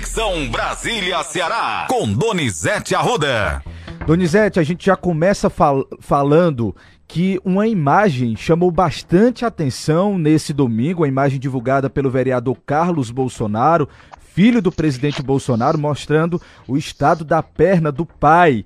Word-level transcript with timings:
Conexão 0.00 0.48
Brasília-Ceará, 0.48 1.86
com 1.86 2.10
Donizete 2.10 2.94
Arruda. 2.94 3.62
Donizete, 4.06 4.58
a 4.58 4.62
gente 4.62 4.86
já 4.86 4.96
começa 4.96 5.50
fal 5.50 5.86
falando 6.00 6.74
que 7.06 7.38
uma 7.44 7.68
imagem 7.68 8.34
chamou 8.34 8.70
bastante 8.70 9.44
atenção 9.44 10.18
nesse 10.18 10.54
domingo, 10.54 11.04
a 11.04 11.08
imagem 11.08 11.38
divulgada 11.38 11.90
pelo 11.90 12.10
vereador 12.10 12.56
Carlos 12.64 13.10
Bolsonaro, 13.10 13.86
filho 14.20 14.62
do 14.62 14.72
presidente 14.72 15.22
Bolsonaro, 15.22 15.78
mostrando 15.78 16.40
o 16.66 16.78
estado 16.78 17.22
da 17.22 17.42
perna 17.42 17.92
do 17.92 18.06
pai. 18.06 18.64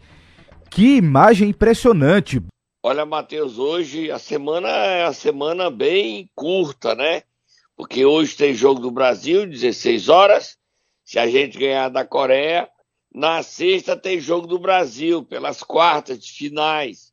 Que 0.71 0.98
imagem 0.98 1.48
impressionante. 1.48 2.41
Olha, 2.80 3.05
Matheus, 3.05 3.59
hoje 3.59 4.09
a 4.09 4.21
semana 4.21 4.69
é 4.69 5.05
a 5.05 5.12
semana 5.12 5.69
bem 5.69 6.30
curta, 6.32 6.95
né? 6.95 7.23
Porque 7.77 8.05
hoje 8.05 8.37
tem 8.37 8.55
jogo 8.55 8.80
do 8.80 8.91
Brasil, 8.93 9.48
16 9.48 10.09
horas. 10.09 10.57
Se 11.15 11.19
a 11.21 11.29
gente 11.29 11.57
ganhar 11.57 11.91
da 11.91 12.05
Coreia, 12.05 12.69
na 13.14 13.41
sexta 13.41 13.96
tem 13.96 14.18
jogo 14.18 14.49
do 14.49 14.59
Brasil, 14.59 15.22
pelas 15.22 15.63
quartas 15.63 16.18
de 16.18 16.32
finais. 16.32 17.13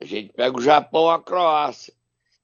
A 0.00 0.06
gente 0.06 0.32
pega 0.32 0.56
o 0.56 0.62
Japão, 0.62 1.10
a 1.10 1.22
Croácia. 1.22 1.92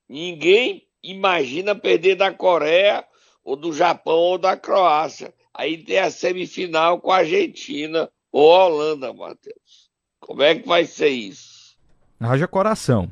Ninguém 0.07 0.87
imagina 1.03 1.75
perder 1.75 2.17
da 2.17 2.31
Coreia, 2.31 3.03
ou 3.43 3.57
do 3.57 3.73
Japão, 3.73 4.19
ou 4.19 4.37
da 4.37 4.55
Croácia. 4.55 5.33
Aí 5.55 5.83
tem 5.83 5.99
a 5.99 6.11
semifinal 6.11 7.01
com 7.01 7.11
a 7.11 7.21
Argentina 7.21 8.13
ou 8.31 8.55
a 8.55 8.67
Holanda, 8.67 9.15
Matheus. 9.15 9.91
Como 10.21 10.43
é 10.43 10.57
que 10.57 10.69
vai 10.69 10.85
ser 10.85 11.09
isso? 11.09 11.75
Haja 12.21 12.47
coração. 12.47 13.11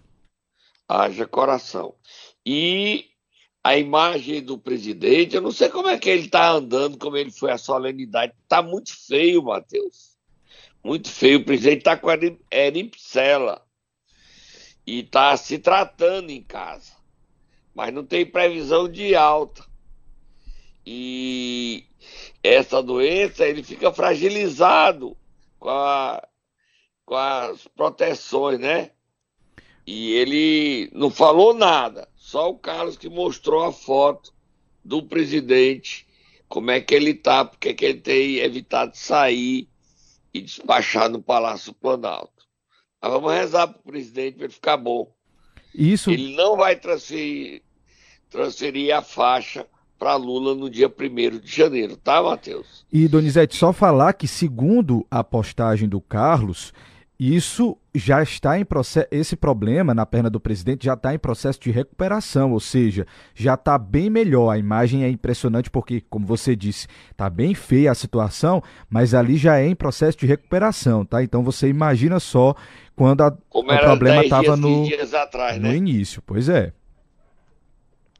Haja 0.86 1.26
coração. 1.26 1.94
E 2.44 3.09
a 3.62 3.76
imagem 3.76 4.42
do 4.42 4.58
presidente, 4.58 5.36
eu 5.36 5.42
não 5.42 5.52
sei 5.52 5.68
como 5.68 5.88
é 5.88 5.98
que 5.98 6.08
ele 6.08 6.24
está 6.24 6.50
andando, 6.50 6.96
como 6.96 7.16
ele 7.16 7.30
foi 7.30 7.52
a 7.52 7.58
solenidade. 7.58 8.32
Está 8.42 8.62
muito 8.62 8.94
feio, 9.06 9.42
Matheus. 9.42 10.16
Muito 10.82 11.10
feio. 11.10 11.40
O 11.40 11.44
presidente 11.44 11.78
está 11.78 11.96
com 11.96 12.08
eripsela 12.50 13.62
e 14.86 15.00
está 15.00 15.36
se 15.36 15.58
tratando 15.58 16.30
em 16.30 16.42
casa. 16.42 16.92
Mas 17.74 17.92
não 17.92 18.04
tem 18.04 18.24
previsão 18.24 18.88
de 18.88 19.14
alta. 19.14 19.62
E 20.84 21.84
essa 22.42 22.82
doença, 22.82 23.46
ele 23.46 23.62
fica 23.62 23.92
fragilizado 23.92 25.14
com, 25.58 25.68
a, 25.68 26.26
com 27.04 27.14
as 27.14 27.68
proteções, 27.68 28.58
né? 28.58 28.92
E 29.86 30.12
ele 30.12 30.90
não 30.94 31.10
falou 31.10 31.52
nada 31.52 32.09
só 32.30 32.48
o 32.48 32.54
Carlos 32.56 32.96
que 32.96 33.08
mostrou 33.08 33.64
a 33.64 33.72
foto 33.72 34.32
do 34.84 35.02
presidente, 35.02 36.06
como 36.48 36.70
é 36.70 36.80
que 36.80 36.94
ele 36.94 37.12
tá, 37.12 37.44
porque 37.44 37.74
que 37.74 37.84
ele 37.84 38.00
tem 38.00 38.36
evitado 38.36 38.96
sair 38.96 39.68
e 40.32 40.40
despachar 40.40 41.10
no 41.10 41.20
Palácio 41.20 41.74
Planalto. 41.74 42.46
Mas 43.02 43.10
vamos 43.10 43.32
rezar 43.32 43.66
para 43.66 43.80
o 43.80 43.82
presidente 43.82 44.36
para 44.36 44.44
ele 44.44 44.52
ficar 44.52 44.76
bom. 44.76 45.12
Isso. 45.74 46.12
Ele 46.12 46.36
não 46.36 46.56
vai 46.56 46.76
transferir, 46.76 47.62
transferir 48.30 48.94
a 48.94 49.02
faixa 49.02 49.66
para 49.98 50.14
Lula 50.14 50.54
no 50.54 50.70
dia 50.70 50.86
1 50.86 51.38
de 51.40 51.52
janeiro, 51.52 51.96
tá, 51.96 52.22
Matheus? 52.22 52.86
E, 52.92 53.08
Donizete, 53.08 53.56
só 53.56 53.72
falar 53.72 54.12
que, 54.12 54.28
segundo 54.28 55.04
a 55.10 55.24
postagem 55.24 55.88
do 55.88 56.00
Carlos, 56.00 56.72
isso 57.18 57.76
já 57.94 58.22
está 58.22 58.58
em 58.58 58.64
processo, 58.64 59.08
esse 59.10 59.36
problema 59.36 59.92
na 59.92 60.06
perna 60.06 60.30
do 60.30 60.38
presidente 60.38 60.84
já 60.84 60.94
está 60.94 61.14
em 61.14 61.18
processo 61.18 61.60
de 61.60 61.70
recuperação, 61.70 62.52
ou 62.52 62.60
seja, 62.60 63.06
já 63.34 63.54
está 63.54 63.76
bem 63.76 64.08
melhor. 64.08 64.50
A 64.50 64.58
imagem 64.58 65.04
é 65.04 65.10
impressionante 65.10 65.68
porque, 65.68 66.00
como 66.08 66.26
você 66.26 66.54
disse, 66.54 66.86
está 67.10 67.28
bem 67.28 67.54
feia 67.54 67.90
a 67.90 67.94
situação, 67.94 68.62
mas 68.88 69.14
ali 69.14 69.36
já 69.36 69.58
é 69.58 69.66
em 69.66 69.74
processo 69.74 70.18
de 70.18 70.26
recuperação, 70.26 71.04
tá? 71.04 71.22
Então 71.22 71.42
você 71.42 71.68
imagina 71.68 72.20
só 72.20 72.54
quando 72.94 73.22
a, 73.22 73.36
o 73.50 73.64
problema 73.64 74.22
estava 74.22 74.56
no, 74.56 74.86
atrás, 75.16 75.56
no 75.56 75.68
né? 75.68 75.76
início, 75.76 76.22
pois 76.22 76.48
é. 76.48 76.72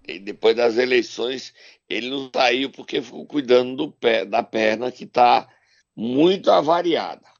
E 0.08 0.18
depois 0.18 0.56
das 0.56 0.76
eleições 0.76 1.54
ele 1.88 2.08
não 2.08 2.30
saiu 2.34 2.70
porque 2.70 3.02
ficou 3.02 3.26
cuidando 3.26 3.76
do 3.76 3.90
pé, 3.90 4.24
da 4.24 4.42
perna 4.42 4.90
que 4.90 5.04
está 5.04 5.48
muito 5.94 6.50
avariada. 6.50 7.30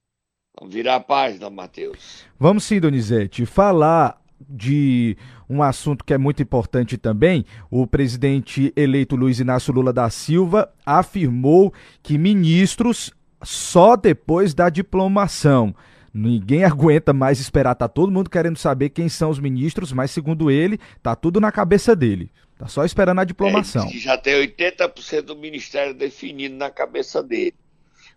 Virar 0.68 0.96
a 0.96 1.00
página, 1.00 1.48
Matheus. 1.48 2.24
Vamos 2.38 2.64
sim, 2.64 2.78
Donizete. 2.80 3.46
Falar 3.46 4.20
de 4.48 5.16
um 5.48 5.62
assunto 5.62 6.04
que 6.04 6.14
é 6.14 6.18
muito 6.18 6.42
importante 6.42 6.96
também, 6.96 7.44
o 7.70 7.86
presidente 7.86 8.72
eleito 8.76 9.16
Luiz 9.16 9.40
Inácio 9.40 9.72
Lula 9.72 9.92
da 9.92 10.08
Silva 10.08 10.72
afirmou 10.84 11.72
que 12.02 12.16
ministros 12.16 13.12
só 13.42 13.96
depois 13.96 14.54
da 14.54 14.70
diplomação. 14.70 15.74
Ninguém 16.12 16.64
aguenta 16.64 17.12
mais 17.12 17.40
esperar, 17.40 17.74
tá 17.74 17.88
todo 17.88 18.12
mundo 18.12 18.30
querendo 18.30 18.58
saber 18.58 18.90
quem 18.90 19.08
são 19.08 19.30
os 19.30 19.38
ministros, 19.38 19.92
mas 19.92 20.10
segundo 20.10 20.50
ele, 20.50 20.78
tá 21.02 21.14
tudo 21.14 21.40
na 21.40 21.50
cabeça 21.52 21.94
dele. 21.94 22.30
Tá 22.58 22.66
só 22.68 22.84
esperando 22.84 23.20
a 23.20 23.24
diplomação. 23.24 23.86
É, 23.86 23.98
já 23.98 24.18
tem 24.18 24.34
80% 24.34 25.22
do 25.22 25.36
ministério 25.36 25.94
definido 25.94 26.56
na 26.56 26.70
cabeça 26.70 27.22
dele. 27.22 27.54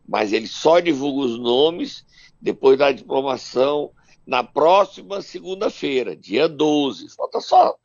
Mas 0.05 0.33
ele 0.33 0.47
só 0.47 0.81
divulga 0.81 1.27
os 1.27 1.39
nomes 1.39 2.05
depois 2.43 2.77
da 2.77 2.91
diplomação, 2.91 3.91
na 4.27 4.43
próxima 4.43 5.21
segunda-feira, 5.21 6.13
dia 6.13 6.49
12. 6.49 7.07
Falta 7.15 7.39
só. 7.39 7.75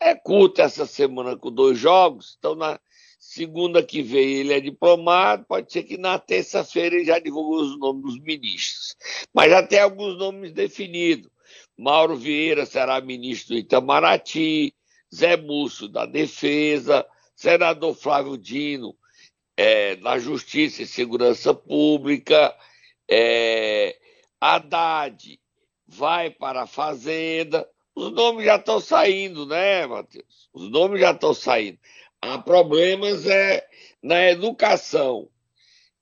É 0.00 0.14
curta 0.14 0.62
essa 0.62 0.86
semana 0.86 1.36
com 1.36 1.52
dois 1.52 1.78
jogos, 1.78 2.36
então 2.38 2.54
na 2.54 2.80
segunda 3.20 3.82
que 3.82 4.02
vem 4.02 4.36
ele 4.36 4.54
é 4.54 4.60
diplomado, 4.60 5.44
pode 5.46 5.70
ser 5.70 5.82
que 5.82 5.98
na 5.98 6.18
terça-feira 6.18 6.96
ele 6.96 7.04
já 7.04 7.18
divulgue 7.18 7.62
os 7.62 7.78
nomes 7.78 8.02
dos 8.02 8.20
ministros. 8.20 8.96
Mas 9.32 9.50
já 9.50 9.62
tem 9.62 9.78
alguns 9.78 10.16
nomes 10.16 10.52
definidos. 10.52 11.30
Mauro 11.76 12.16
Vieira 12.16 12.64
será 12.64 13.00
ministro 13.02 13.54
do 13.54 13.60
Itamaraty, 13.60 14.74
Zé 15.14 15.36
Múcio 15.36 15.86
da 15.86 16.06
Defesa, 16.06 17.06
senador 17.36 17.94
Flávio 17.94 18.38
Dino 18.38 18.96
é, 19.54 19.96
da 19.96 20.18
Justiça 20.18 20.82
e 20.82 20.86
Segurança 20.86 21.52
Pública, 21.52 22.54
é, 23.08 23.98
Haddad 24.40 25.40
vai 25.86 26.30
para 26.30 26.62
a 26.62 26.66
Fazenda. 26.66 27.68
Os 27.94 28.12
nomes 28.12 28.44
já 28.44 28.56
estão 28.56 28.78
saindo, 28.80 29.46
né, 29.46 29.86
Matheus? 29.86 30.48
Os 30.52 30.70
nomes 30.70 31.00
já 31.00 31.12
estão 31.12 31.32
saindo. 31.32 31.78
Há 32.20 32.38
problemas 32.38 33.26
é, 33.26 33.66
na 34.02 34.30
educação. 34.30 35.28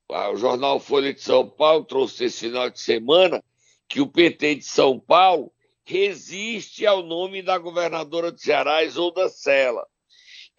O 0.09 0.37
jornal 0.37 0.79
Folha 0.79 1.13
de 1.13 1.21
São 1.21 1.49
Paulo 1.49 1.85
trouxe 1.85 2.25
esse 2.25 2.41
final 2.41 2.71
de 2.71 2.81
semana 2.81 3.43
que 3.89 4.01
o 4.01 4.07
PT 4.07 4.57
de 4.57 4.65
São 4.65 4.99
Paulo 4.99 5.53
resiste 5.85 6.85
ao 6.85 7.03
nome 7.03 7.43
da 7.43 7.59
governadora 7.59 8.33
de 8.33 8.41
Ceará, 8.41 8.85
Isolda 8.85 9.29
Sela, 9.29 9.87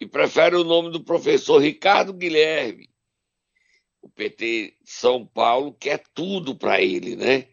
e 0.00 0.06
prefere 0.06 0.56
o 0.56 0.64
nome 0.64 0.90
do 0.90 1.04
professor 1.04 1.58
Ricardo 1.58 2.12
Guilherme, 2.12 2.88
o 4.08 4.10
PT 4.10 4.74
de 4.82 4.90
São 4.90 5.26
Paulo 5.26 5.72
quer 5.74 6.02
tudo 6.14 6.54
para 6.54 6.80
ele, 6.80 7.14
né? 7.14 7.46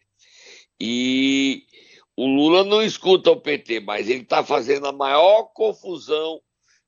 E 0.79 1.63
o 2.15 2.25
Lula 2.25 2.63
não 2.63 2.81
escuta 2.81 3.29
o 3.29 3.39
PT, 3.39 3.81
mas 3.81 4.09
ele 4.09 4.21
está 4.21 4.43
fazendo 4.43 4.87
a 4.87 4.93
maior 4.93 5.43
confusão 5.53 6.41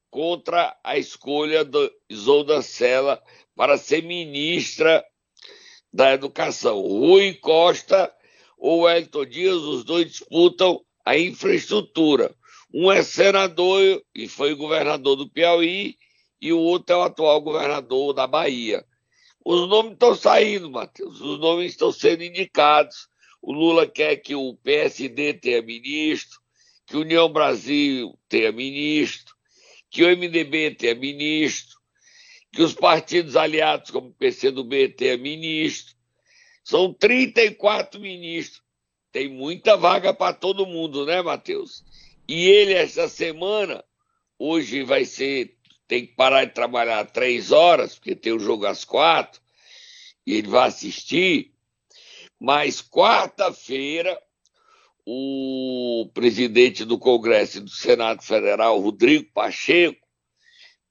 contra 0.09 0.75
a 0.83 0.97
escolha 0.97 1.66
da 1.66 1.89
Isolda 2.09 2.61
Sela 2.61 3.22
para 3.56 3.77
ser 3.77 4.03
ministra 4.03 5.03
da 5.91 6.13
Educação. 6.13 6.79
Rui 6.81 7.33
Costa 7.33 8.13
ou 8.57 8.89
Elton 8.89 9.25
Dias, 9.25 9.57
os 9.57 9.83
dois 9.83 10.09
disputam 10.09 10.81
a 11.06 11.17
infraestrutura. 11.17 12.33
Um 12.73 12.91
é 12.91 13.03
senador 13.03 14.01
e 14.16 14.27
foi 14.27 14.56
governador 14.56 15.16
do 15.16 15.29
Piauí, 15.29 15.95
e 16.39 16.53
o 16.53 16.59
outro 16.59 16.95
é 16.95 17.00
o 17.00 17.03
atual 17.03 17.41
governador 17.41 18.13
da 18.13 18.27
Bahia. 18.27 18.85
Os 19.50 19.69
nomes 19.69 19.94
estão 19.94 20.13
saindo, 20.13 20.69
Matheus. 20.69 21.21
Os 21.21 21.39
nomes 21.39 21.71
estão 21.71 21.89
sendo 21.89 22.21
indicados. 22.21 23.07
O 23.42 23.54
Lula 23.54 23.88
quer 23.88 24.18
que 24.18 24.36
o 24.36 24.57
PSD 24.57 25.36
tenha 25.36 25.62
ministro, 25.62 26.38
que 26.86 26.98
a 26.98 27.00
União 27.00 27.31
Brasil 27.31 28.19
tenha 28.27 28.51
ministro, 28.51 29.33
que 29.89 30.04
o 30.04 30.10
MDB 30.10 30.71
tenha 30.71 30.95
ministro, 30.95 31.77
que 32.51 32.62
os 32.62 32.74
partidos 32.74 33.38
aliados, 33.38 33.89
como 33.89 34.10
o 34.10 34.13
PCdoB, 34.16 34.89
tenha 34.89 35.18
ministro. 35.18 35.95
São 36.62 36.94
34 36.94 38.01
ministros. 38.01 38.62
Tem 39.13 39.30
muita 39.30 39.77
vaga 39.77 40.13
para 40.13 40.33
todo 40.33 40.66
mundo, 40.66 41.06
né, 41.06 41.21
Matheus? 41.21 41.86
E 42.27 42.50
ele, 42.50 42.74
esta 42.74 43.07
semana, 43.07 43.81
hoje 44.38 44.83
vai 44.83 45.06
ser 45.06 45.57
tem 45.88 46.06
que 46.06 46.13
parar 46.13 46.44
de 46.45 46.54
trabalhar 46.54 47.06
três 47.06 47.51
horas, 47.51 47.95
porque 47.95 48.13
tem 48.13 48.33
o 48.33 48.39
jogo 48.39 48.66
às 48.66 48.83
quatro, 48.83 49.42
e 50.27 50.33
ele 50.33 50.50
vai 50.50 50.68
assistir. 50.68 51.53
Mas 52.38 52.81
quarta-feira, 52.81 54.21
o 55.06 56.12
presidente 56.13 56.83
do 56.83 57.00
Congresso 57.00 57.59
e 57.59 57.62
do 57.62 57.69
Senado 57.69 58.21
Federal, 58.21 58.77
Rodrigo 58.77 59.31
Pacheco, 59.31 60.06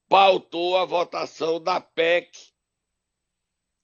pautou 0.09 0.75
a 0.75 0.85
votação 0.85 1.61
da 1.61 1.79
PEC 1.79 2.31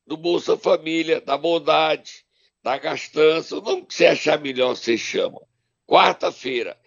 do 0.07 0.17
Bolsa 0.17 0.57
Família, 0.57 1.21
da 1.21 1.37
bondade, 1.37 2.25
da 2.63 2.77
gastança, 2.77 3.57
o 3.57 3.61
nome 3.61 3.85
que 3.85 3.93
você 3.93 4.07
achar 4.07 4.41
melhor 4.41 4.75
você 4.75 4.97
chama. 4.97 5.39
Quarta-feira, 5.85 6.77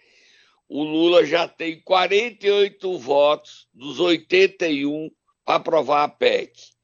o 0.67 0.83
Lula 0.83 1.25
já 1.25 1.47
tem 1.47 1.81
48 1.81 2.97
votos 2.99 3.67
dos 3.73 3.99
81 3.99 5.09
para 5.45 5.55
aprovar 5.55 6.03
a 6.03 6.09
PEC. 6.09 6.76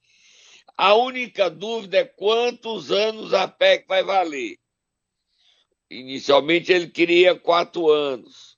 A 0.77 0.95
única 0.95 1.49
dúvida 1.49 1.97
é 1.97 2.03
quantos 2.03 2.91
anos 2.91 3.33
a 3.33 3.47
PEC 3.47 3.85
vai 3.87 4.03
valer. 4.03 4.57
Inicialmente 5.89 6.71
ele 6.71 6.87
queria 6.87 7.35
quatro 7.35 7.89
anos, 7.89 8.57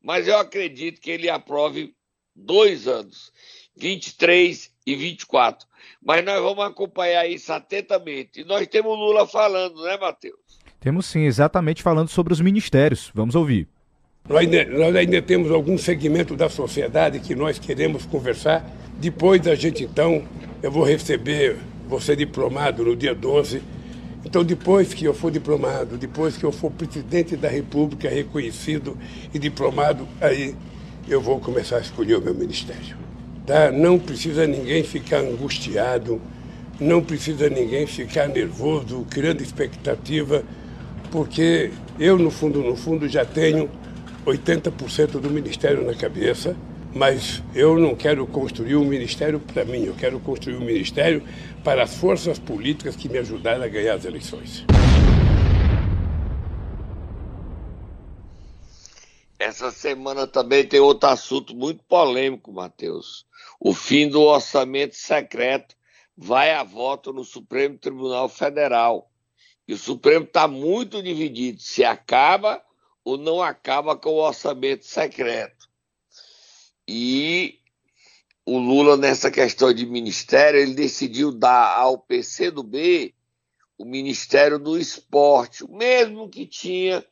mas 0.00 0.28
eu 0.28 0.38
acredito 0.38 1.00
que 1.00 1.10
ele 1.10 1.28
aprove 1.28 1.92
dois 2.34 2.86
anos, 2.86 3.32
23 3.76 4.72
e 4.86 4.94
24. 4.94 5.66
Mas 6.00 6.24
nós 6.24 6.40
vamos 6.40 6.64
acompanhar 6.64 7.26
isso 7.26 7.52
atentamente. 7.52 8.40
E 8.40 8.44
nós 8.44 8.66
temos 8.68 8.92
o 8.92 8.94
Lula 8.94 9.26
falando, 9.26 9.82
né, 9.82 9.96
Matheus? 9.96 10.38
Temos 10.78 11.06
sim, 11.06 11.24
exatamente 11.24 11.82
falando 11.82 12.08
sobre 12.08 12.32
os 12.32 12.40
ministérios. 12.40 13.10
Vamos 13.12 13.34
ouvir. 13.34 13.66
Nós 14.28 14.38
ainda, 14.38 14.64
nós 14.66 14.94
ainda 14.94 15.22
temos 15.22 15.50
algum 15.50 15.76
segmento 15.76 16.36
da 16.36 16.48
sociedade 16.48 17.20
que 17.20 17.34
nós 17.34 17.58
queremos 17.58 18.06
conversar. 18.06 18.64
Depois 18.98 19.40
da 19.40 19.54
gente, 19.54 19.84
então, 19.84 20.26
eu 20.66 20.70
vou 20.72 20.84
receber 20.84 21.56
você 21.88 22.16
diplomado 22.16 22.84
no 22.84 22.96
dia 22.96 23.14
12 23.14 23.62
então, 24.26 24.42
depois 24.42 24.92
que 24.92 25.04
eu 25.04 25.14
for 25.14 25.30
diplomado, 25.30 25.96
depois 25.96 26.36
que 26.36 26.42
eu 26.42 26.50
for 26.50 26.68
presidente 26.68 27.36
da 27.36 27.48
República 27.48 28.08
reconhecido 28.08 28.98
e 29.32 29.38
diplomado, 29.38 30.04
aí 30.20 30.56
eu 31.08 31.20
vou 31.20 31.38
começar 31.38 31.76
a 31.76 31.80
escolher 31.80 32.16
o 32.16 32.20
meu 32.20 32.34
ministério. 32.34 32.96
Tá? 33.46 33.70
Não 33.70 34.00
precisa 34.00 34.44
ninguém 34.44 34.82
ficar 34.82 35.18
angustiado, 35.18 36.20
não 36.80 37.04
precisa 37.04 37.48
ninguém 37.48 37.86
ficar 37.86 38.26
nervoso, 38.26 39.06
criando 39.08 39.42
expectativa, 39.42 40.42
porque 41.12 41.70
eu, 41.96 42.18
no 42.18 42.32
fundo, 42.32 42.64
no 42.64 42.74
fundo, 42.74 43.08
já 43.08 43.24
tenho 43.24 43.70
80% 44.26 45.20
do 45.20 45.30
ministério 45.30 45.86
na 45.86 45.94
cabeça 45.94 46.56
mas 46.96 47.42
eu 47.54 47.78
não 47.78 47.94
quero 47.94 48.26
construir 48.26 48.74
um 48.74 48.84
ministério 48.84 49.38
para 49.38 49.66
mim, 49.66 49.84
eu 49.84 49.94
quero 49.94 50.18
construir 50.18 50.56
um 50.56 50.64
ministério 50.64 51.22
para 51.62 51.82
as 51.82 51.94
forças 51.94 52.38
políticas 52.38 52.96
que 52.96 53.06
me 53.06 53.18
ajudaram 53.18 53.62
a 53.62 53.68
ganhar 53.68 53.94
as 53.94 54.06
eleições. 54.06 54.64
Essa 59.38 59.70
semana 59.70 60.26
também 60.26 60.66
tem 60.66 60.80
outro 60.80 61.10
assunto 61.10 61.54
muito 61.54 61.84
polêmico, 61.84 62.50
Matheus. 62.50 63.26
O 63.60 63.74
fim 63.74 64.08
do 64.08 64.22
orçamento 64.22 64.96
secreto 64.96 65.76
vai 66.16 66.54
a 66.54 66.64
voto 66.64 67.12
no 67.12 67.24
Supremo 67.24 67.76
Tribunal 67.76 68.28
Federal. 68.28 69.10
E 69.68 69.74
o 69.74 69.78
Supremo 69.78 70.24
está 70.24 70.48
muito 70.48 71.02
dividido 71.02 71.60
se 71.60 71.84
acaba 71.84 72.62
ou 73.04 73.18
não 73.18 73.42
acaba 73.42 73.94
com 73.94 74.10
o 74.10 74.24
orçamento 74.26 74.86
secreto. 74.86 75.55
E 76.88 77.58
o 78.44 78.58
Lula, 78.58 78.96
nessa 78.96 79.30
questão 79.30 79.72
de 79.74 79.84
ministério, 79.84 80.60
ele 80.60 80.74
decidiu 80.74 81.32
dar 81.32 81.76
ao 81.76 81.98
PCdoB 81.98 83.14
o 83.76 83.84
Ministério 83.84 84.58
do 84.58 84.78
Esporte, 84.78 85.64
o 85.64 85.76
mesmo 85.76 86.28
que 86.28 86.46
tinha 86.46 87.04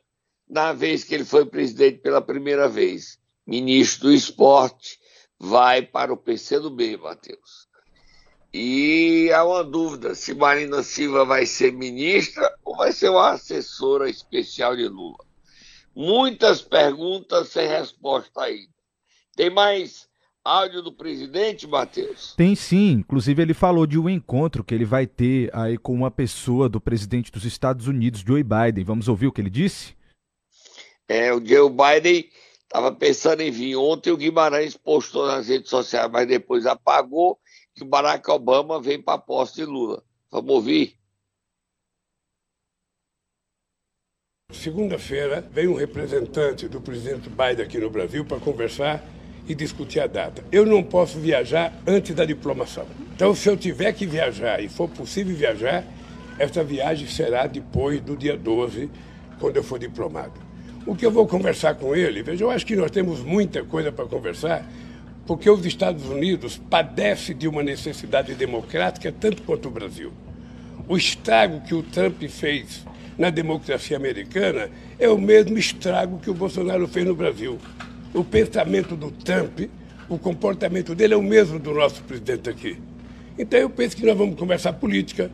na 0.47 0.73
vez 0.73 1.03
que 1.03 1.13
ele 1.13 1.25
foi 1.25 1.45
presidente 1.45 1.99
pela 1.99 2.21
primeira 2.21 2.69
vez. 2.69 3.19
Ministro 3.45 4.07
do 4.07 4.13
Esporte 4.13 4.99
vai 5.37 5.81
para 5.81 6.13
o 6.13 6.17
PCdoB, 6.17 6.97
Matheus. 6.97 7.67
E 8.53 9.29
há 9.33 9.43
uma 9.43 9.63
dúvida 9.63 10.15
se 10.15 10.33
Marina 10.33 10.81
Silva 10.81 11.25
vai 11.25 11.45
ser 11.45 11.73
ministra 11.73 12.57
ou 12.63 12.77
vai 12.77 12.93
ser 12.93 13.09
uma 13.09 13.31
assessora 13.31 14.09
especial 14.09 14.75
de 14.75 14.87
Lula. 14.87 15.25
Muitas 15.93 16.61
perguntas 16.61 17.49
sem 17.49 17.67
resposta 17.67 18.43
aí. 18.43 18.69
Tem 19.35 19.49
mais 19.49 20.07
áudio 20.45 20.81
do 20.83 20.93
presidente, 20.93 21.67
Matheus? 21.67 22.33
Tem 22.35 22.55
sim. 22.55 22.91
Inclusive, 22.91 23.41
ele 23.41 23.53
falou 23.53 23.87
de 23.87 23.97
um 23.97 24.07
encontro 24.07 24.63
que 24.63 24.73
ele 24.73 24.85
vai 24.85 25.07
ter 25.07 25.49
aí 25.53 25.77
com 25.77 25.93
uma 25.93 26.11
pessoa 26.11 26.69
do 26.69 26.79
presidente 26.79 27.31
dos 27.31 27.43
Estados 27.43 27.87
Unidos, 27.87 28.21
Joe 28.21 28.43
Biden. 28.43 28.83
Vamos 28.83 29.07
ouvir 29.07 29.27
o 29.27 29.31
que 29.31 29.41
ele 29.41 29.49
disse? 29.49 29.95
É, 31.07 31.33
o 31.33 31.45
Joe 31.45 31.69
Biden 31.69 32.29
estava 32.63 32.93
pensando 32.93 33.41
em 33.41 33.51
vir. 33.51 33.75
Ontem 33.75 34.11
o 34.11 34.17
Guimarães 34.17 34.77
postou 34.77 35.25
nas 35.27 35.47
redes 35.47 35.69
sociais, 35.69 36.09
mas 36.11 36.27
depois 36.27 36.65
apagou 36.65 37.39
que 37.73 37.83
o 37.83 37.87
Barack 37.87 38.29
Obama 38.29 38.81
vem 38.81 39.01
para 39.01 39.15
a 39.15 39.21
posse 39.21 39.55
de 39.55 39.65
Lula. 39.65 40.03
Vamos 40.31 40.51
ouvir? 40.51 40.97
Segunda-feira 44.51 45.41
vem 45.41 45.67
um 45.67 45.75
representante 45.75 46.67
do 46.67 46.79
presidente 46.79 47.29
Biden 47.29 47.65
aqui 47.65 47.77
no 47.77 47.89
Brasil 47.89 48.23
para 48.23 48.39
conversar 48.39 49.03
e 49.47 49.53
discutir 49.53 49.99
a 49.99 50.07
data. 50.07 50.43
Eu 50.51 50.65
não 50.65 50.83
posso 50.83 51.19
viajar 51.19 51.73
antes 51.85 52.15
da 52.15 52.25
diplomação. 52.25 52.85
Então, 53.15 53.33
se 53.35 53.47
eu 53.47 53.55
tiver 53.55 53.93
que 53.93 54.05
viajar 54.05 54.61
e 54.61 54.67
for 54.67 54.89
possível 54.89 55.35
viajar, 55.35 55.83
essa 56.37 56.63
viagem 56.63 57.07
será 57.07 57.47
depois 57.47 58.01
do 58.01 58.15
dia 58.15 58.35
12, 58.35 58.89
quando 59.39 59.57
eu 59.57 59.63
for 59.63 59.79
diplomado. 59.79 60.33
O 60.85 60.95
que 60.95 61.05
eu 61.05 61.11
vou 61.11 61.25
conversar 61.27 61.75
com 61.75 61.95
ele, 61.95 62.21
veja, 62.21 62.43
eu 62.43 62.51
acho 62.51 62.65
que 62.65 62.75
nós 62.75 62.91
temos 62.91 63.21
muita 63.21 63.63
coisa 63.63 63.91
para 63.91 64.05
conversar, 64.05 64.69
porque 65.25 65.49
os 65.49 65.65
Estados 65.65 66.05
Unidos 66.05 66.61
padecem 66.69 67.35
de 67.35 67.47
uma 67.47 67.63
necessidade 67.63 68.35
democrática 68.35 69.11
tanto 69.11 69.41
quanto 69.43 69.67
o 69.67 69.71
Brasil. 69.71 70.11
O 70.87 70.95
estrago 70.95 71.61
que 71.61 71.73
o 71.73 71.81
Trump 71.81 72.21
fez 72.23 72.85
na 73.17 73.29
democracia 73.29 73.97
americana 73.97 74.69
é 74.99 75.09
o 75.09 75.17
mesmo 75.17 75.57
estrago 75.57 76.19
que 76.19 76.29
o 76.29 76.33
Bolsonaro 76.33 76.87
fez 76.87 77.05
no 77.05 77.15
Brasil 77.15 77.57
o 78.15 78.23
pensamento 78.23 78.95
do 78.95 79.11
Trump, 79.11 79.59
o 80.07 80.17
comportamento 80.17 80.95
dele 80.95 81.13
é 81.13 81.17
o 81.17 81.21
mesmo 81.21 81.59
do 81.59 81.73
nosso 81.73 82.01
presidente 82.03 82.49
aqui. 82.49 82.77
Então 83.37 83.59
eu 83.59 83.69
penso 83.69 83.97
que 83.97 84.05
nós 84.05 84.17
vamos 84.17 84.39
conversar 84.39 84.73
política, 84.73 85.29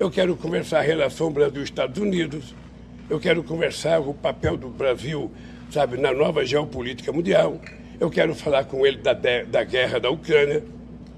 eu 0.00 0.10
quero 0.10 0.34
conversar 0.36 0.80
a 0.80 0.82
relação 0.82 1.30
Brasil-Estados 1.30 2.02
Unidos, 2.02 2.54
eu 3.08 3.20
quero 3.20 3.44
conversar 3.44 4.00
o 4.00 4.12
papel 4.12 4.56
do 4.56 4.68
Brasil, 4.68 5.30
sabe, 5.70 5.96
na 5.96 6.12
nova 6.12 6.44
geopolítica 6.44 7.12
mundial, 7.12 7.60
eu 8.00 8.10
quero 8.10 8.34
falar 8.34 8.64
com 8.64 8.84
ele 8.84 8.98
da, 8.98 9.12
da 9.12 9.62
guerra 9.62 10.00
da 10.00 10.10
Ucrânia, 10.10 10.64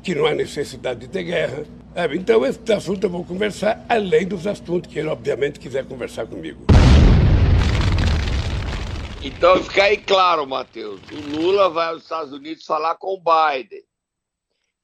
que 0.03 0.15
não 0.15 0.27
há 0.27 0.35
necessidade 0.35 1.01
de 1.01 1.09
ter 1.09 1.23
guerra. 1.25 1.65
Sabe? 1.95 2.19
Então 2.19 2.45
esse 2.45 2.61
assunto 2.71 3.05
eu 3.05 3.11
vou 3.11 3.25
conversar, 3.25 3.87
além 3.89 4.27
dos 4.27 4.47
assuntos 4.47 4.93
que 4.93 4.99
ele 4.99 5.09
obviamente 5.09 5.59
quiser 5.59 5.87
conversar 5.87 6.27
comigo. 6.27 6.67
Então 9.27 9.61
fica 9.61 9.83
aí 9.83 9.97
claro, 9.97 10.47
Matheus. 10.47 11.01
O 11.11 11.37
Lula 11.37 11.69
vai 11.69 11.89
aos 11.89 12.05
Estados 12.05 12.33
Unidos 12.33 12.65
falar 12.65 12.95
com 12.95 13.15
o 13.15 13.19
Biden. 13.21 13.83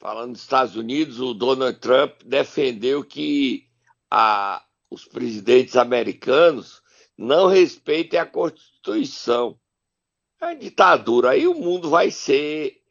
Falando 0.00 0.32
dos 0.32 0.40
Estados 0.40 0.74
Unidos, 0.74 1.20
o 1.20 1.32
Donald 1.32 1.78
Trump 1.78 2.20
defendeu 2.24 3.04
que 3.04 3.68
a, 4.10 4.60
os 4.90 5.04
presidentes 5.04 5.76
americanos 5.76 6.82
não 7.16 7.46
respeitem 7.46 8.18
a 8.18 8.26
Constituição. 8.26 9.56
É 10.40 10.56
ditadura. 10.56 11.30
Aí 11.30 11.46
o 11.46 11.54
mundo 11.54 11.88
vai 11.88 12.10
ser 12.10 12.82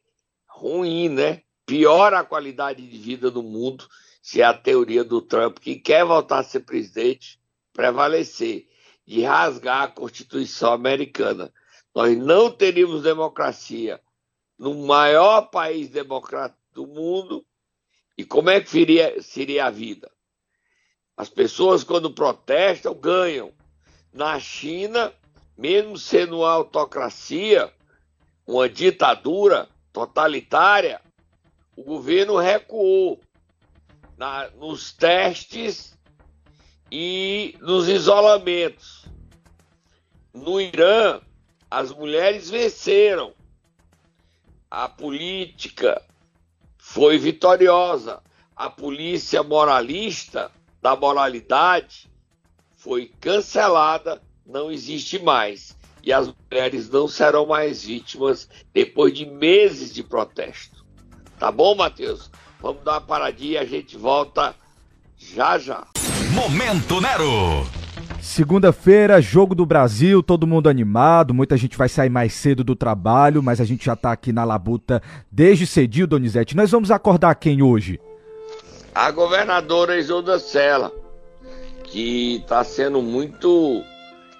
ruim, 0.47 1.09
né? 1.09 1.41
Piora 1.65 2.19
a 2.19 2.25
qualidade 2.25 2.87
de 2.87 2.97
vida 2.97 3.29
do 3.29 3.43
mundo 3.43 3.89
se 4.21 4.41
a 4.41 4.53
teoria 4.53 5.03
do 5.03 5.21
Trump, 5.21 5.59
que 5.59 5.75
quer 5.75 6.05
voltar 6.05 6.39
a 6.39 6.43
ser 6.43 6.61
presidente, 6.61 7.37
prevalecer 7.73 8.70
de 9.05 9.23
rasgar 9.23 9.83
a 9.83 9.87
Constituição 9.87 10.73
americana. 10.73 11.51
Nós 11.93 12.17
não 12.17 12.49
teríamos 12.49 13.03
democracia 13.03 13.99
no 14.57 14.75
maior 14.85 15.49
país 15.49 15.89
democrático 15.89 16.61
do 16.73 16.87
mundo. 16.87 17.45
E 18.17 18.23
como 18.23 18.49
é 18.49 18.61
que 18.61 18.69
seria, 18.69 19.21
seria 19.21 19.65
a 19.65 19.71
vida? 19.71 20.11
As 21.17 21.29
pessoas, 21.29 21.83
quando 21.83 22.13
protestam, 22.13 22.93
ganham. 22.93 23.51
Na 24.13 24.39
China, 24.39 25.13
mesmo 25.57 25.97
sendo 25.97 26.39
uma 26.39 26.51
autocracia, 26.51 27.71
uma 28.45 28.67
ditadura 28.67 29.69
totalitária, 29.93 31.01
o 31.75 31.83
governo 31.83 32.37
recuou 32.37 33.19
na, 34.17 34.49
nos 34.51 34.93
testes 34.93 35.97
e 36.91 37.55
nos 37.61 37.87
isolamentos. 37.87 39.05
No 40.33 40.59
Irã, 40.59 41.21
as 41.69 41.91
mulheres 41.91 42.49
venceram. 42.49 43.33
A 44.69 44.89
política 44.89 46.01
foi 46.77 47.17
vitoriosa. 47.17 48.21
A 48.55 48.69
polícia 48.69 49.41
moralista 49.41 50.51
da 50.81 50.95
moralidade 50.95 52.11
foi 52.75 53.11
cancelada, 53.19 54.21
não 54.45 54.71
existe 54.71 55.19
mais. 55.19 55.77
E 56.03 56.11
as 56.11 56.27
mulheres 56.27 56.89
não 56.89 57.07
serão 57.07 57.45
mais 57.45 57.83
vítimas 57.83 58.49
depois 58.73 59.13
de 59.13 59.25
meses 59.25 59.93
de 59.93 60.03
protesto. 60.03 60.85
Tá 61.39 61.51
bom, 61.51 61.75
Matheus? 61.75 62.29
Vamos 62.59 62.83
dar 62.83 62.93
uma 62.93 63.01
paradinha 63.01 63.53
e 63.53 63.57
a 63.57 63.65
gente 63.65 63.97
volta 63.97 64.55
Já 65.17 65.59
já. 65.59 65.85
Momento 66.33 67.01
Nero. 67.01 67.67
Segunda-feira, 68.21 69.21
jogo 69.21 69.53
do 69.53 69.65
Brasil, 69.65 70.23
todo 70.23 70.47
mundo 70.47 70.69
animado, 70.69 71.33
muita 71.33 71.57
gente 71.57 71.77
vai 71.77 71.89
sair 71.89 72.09
mais 72.09 72.33
cedo 72.33 72.63
do 72.63 72.73
trabalho, 72.73 73.43
mas 73.43 73.59
a 73.59 73.65
gente 73.65 73.83
já 73.83 73.97
tá 73.97 74.13
aqui 74.13 74.31
na 74.31 74.45
labuta 74.45 75.01
desde 75.29 75.67
cedinho, 75.67 76.07
Donizete. 76.07 76.55
Nós 76.55 76.71
vamos 76.71 76.89
acordar 76.89 77.35
quem 77.35 77.61
hoje? 77.61 77.99
A 78.95 79.11
governadora 79.11 79.97
Isolda 79.97 80.39
Sela, 80.39 80.89
que 81.83 82.37
está 82.37 82.63
sendo 82.63 83.01
muito 83.01 83.83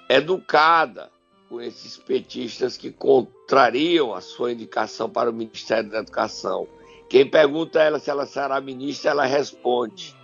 educada 0.08 1.10
com 1.50 1.60
esses 1.60 1.98
petistas 1.98 2.78
que 2.78 2.90
contrariam 2.90 4.14
a 4.14 4.22
sua 4.22 4.52
indicação 4.52 5.10
para 5.10 5.28
o 5.28 5.34
Ministério 5.34 5.90
da 5.90 5.98
Educação. 5.98 6.66
Quem 7.10 7.28
pergunta 7.28 7.80
a 7.80 7.84
ela 7.84 7.98
se 7.98 8.08
ela 8.08 8.24
será 8.24 8.58
ministra, 8.62 9.10
ela 9.10 9.26
responde: 9.26 10.16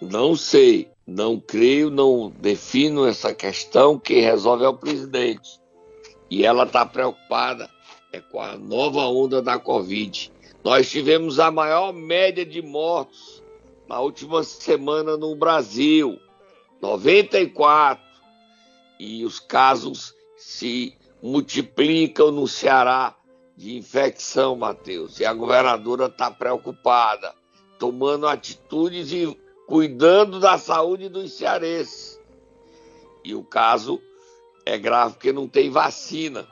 Não 0.00 0.36
sei, 0.36 0.90
não 1.06 1.38
creio, 1.38 1.90
não 1.90 2.30
defino 2.30 3.06
essa 3.06 3.34
questão. 3.34 3.98
Quem 3.98 4.20
resolve 4.20 4.64
é 4.64 4.68
o 4.68 4.76
presidente. 4.76 5.60
E 6.30 6.44
ela 6.44 6.64
está 6.64 6.84
preocupada 6.84 7.70
é 8.14 8.20
com 8.20 8.40
a 8.40 8.56
nova 8.56 9.06
onda 9.06 9.42
da 9.42 9.58
Covid. 9.58 10.32
Nós 10.62 10.88
tivemos 10.88 11.40
a 11.40 11.50
maior 11.50 11.92
média 11.92 12.46
de 12.46 12.62
mortos 12.62 13.42
na 13.88 14.00
última 14.00 14.44
semana 14.44 15.16
no 15.16 15.34
Brasil, 15.34 16.18
94. 16.80 18.02
E 19.00 19.24
os 19.24 19.40
casos 19.40 20.14
se 20.36 20.96
multiplicam 21.20 22.30
no 22.30 22.46
Ceará 22.46 23.16
de 23.56 23.76
infecção, 23.76 24.56
Matheus. 24.56 25.18
E 25.18 25.24
a 25.24 25.34
governadora 25.34 26.06
está 26.06 26.30
preocupada, 26.30 27.34
tomando 27.78 28.28
atitudes 28.28 29.10
e 29.12 29.36
cuidando 29.66 30.38
da 30.40 30.58
saúde 30.58 31.08
dos 31.08 31.32
cearenses. 31.32 32.20
E 33.24 33.34
o 33.34 33.42
caso 33.42 34.00
é 34.66 34.78
grave 34.78 35.14
porque 35.14 35.32
não 35.32 35.48
tem 35.48 35.70
vacina. 35.70 36.46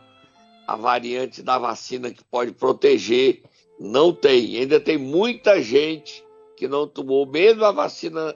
A 0.66 0.76
variante 0.76 1.42
da 1.42 1.58
vacina 1.58 2.10
que 2.10 2.24
pode 2.24 2.52
proteger 2.52 3.42
não 3.78 4.12
tem. 4.12 4.56
Ainda 4.56 4.78
tem 4.80 4.96
muita 4.96 5.60
gente 5.60 6.24
que 6.56 6.68
não 6.68 6.86
tomou 6.86 7.26
mesmo 7.26 7.64
a 7.64 7.72
vacina 7.72 8.34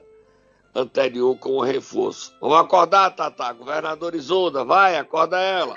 anterior 0.75 1.37
com 1.37 1.51
o 1.51 1.61
reforço. 1.61 2.33
Vamos 2.39 2.57
acordar, 2.57 3.15
Tata. 3.15 3.53
Governador 3.53 4.13
Isolda, 4.13 4.63
vai, 4.63 4.97
acorda 4.97 5.39
ela. 5.39 5.75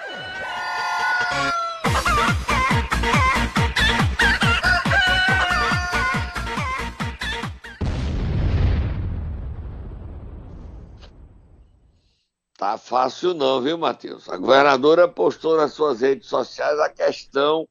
Tá 12.61 12.77
fácil 12.77 13.33
não, 13.33 13.63
viu, 13.63 13.79
Matheus? 13.79 14.29
A 14.29 14.37
governadora 14.37 15.09
postou 15.09 15.57
nas 15.57 15.73
suas 15.73 16.03
redes 16.03 16.29
sociais 16.29 16.79
a 16.79 16.91
questão 16.91 17.67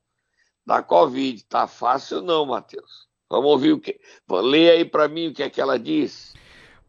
da 0.65 0.81
Covid. 0.81 1.45
Tá 1.45 1.67
fácil 1.67 2.23
não, 2.23 2.43
Matheus. 2.47 3.07
Vamos 3.29 3.51
ouvir 3.51 3.71
o 3.71 3.79
que. 3.79 3.99
Lê 4.27 4.71
aí 4.71 4.83
para 4.83 5.07
mim 5.07 5.27
o 5.27 5.33
que 5.33 5.43
é 5.43 5.49
que 5.49 5.61
ela 5.61 5.77
disse. 5.77 6.33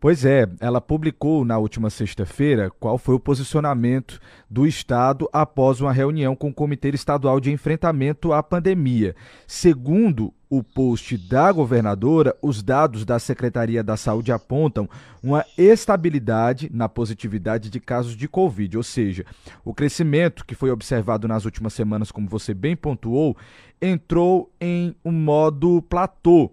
Pois 0.00 0.24
é, 0.24 0.48
ela 0.60 0.80
publicou 0.80 1.44
na 1.44 1.58
última 1.58 1.90
sexta-feira 1.90 2.70
qual 2.80 2.96
foi 2.96 3.16
o 3.16 3.20
posicionamento 3.20 4.18
do 4.48 4.66
Estado 4.66 5.28
após 5.30 5.82
uma 5.82 5.92
reunião 5.92 6.34
com 6.34 6.48
o 6.48 6.54
Comitê 6.54 6.88
Estadual 6.88 7.38
de 7.38 7.52
Enfrentamento 7.52 8.32
à 8.32 8.42
Pandemia. 8.42 9.14
Segundo 9.46 10.32
o 10.50 10.64
post 10.64 11.16
da 11.16 11.52
governadora, 11.52 12.36
os 12.42 12.60
dados 12.60 13.04
da 13.04 13.20
Secretaria 13.20 13.84
da 13.84 13.96
Saúde 13.96 14.32
apontam 14.32 14.90
uma 15.22 15.46
estabilidade 15.56 16.68
na 16.74 16.88
positividade 16.88 17.70
de 17.70 17.78
casos 17.78 18.16
de 18.16 18.26
Covid, 18.26 18.76
ou 18.76 18.82
seja, 18.82 19.24
o 19.64 19.72
crescimento 19.72 20.44
que 20.44 20.56
foi 20.56 20.72
observado 20.72 21.28
nas 21.28 21.44
últimas 21.44 21.72
semanas, 21.72 22.10
como 22.10 22.28
você 22.28 22.52
bem 22.52 22.74
pontuou, 22.74 23.36
entrou 23.80 24.52
em 24.60 24.92
um 25.04 25.12
modo 25.12 25.80
platô 25.82 26.50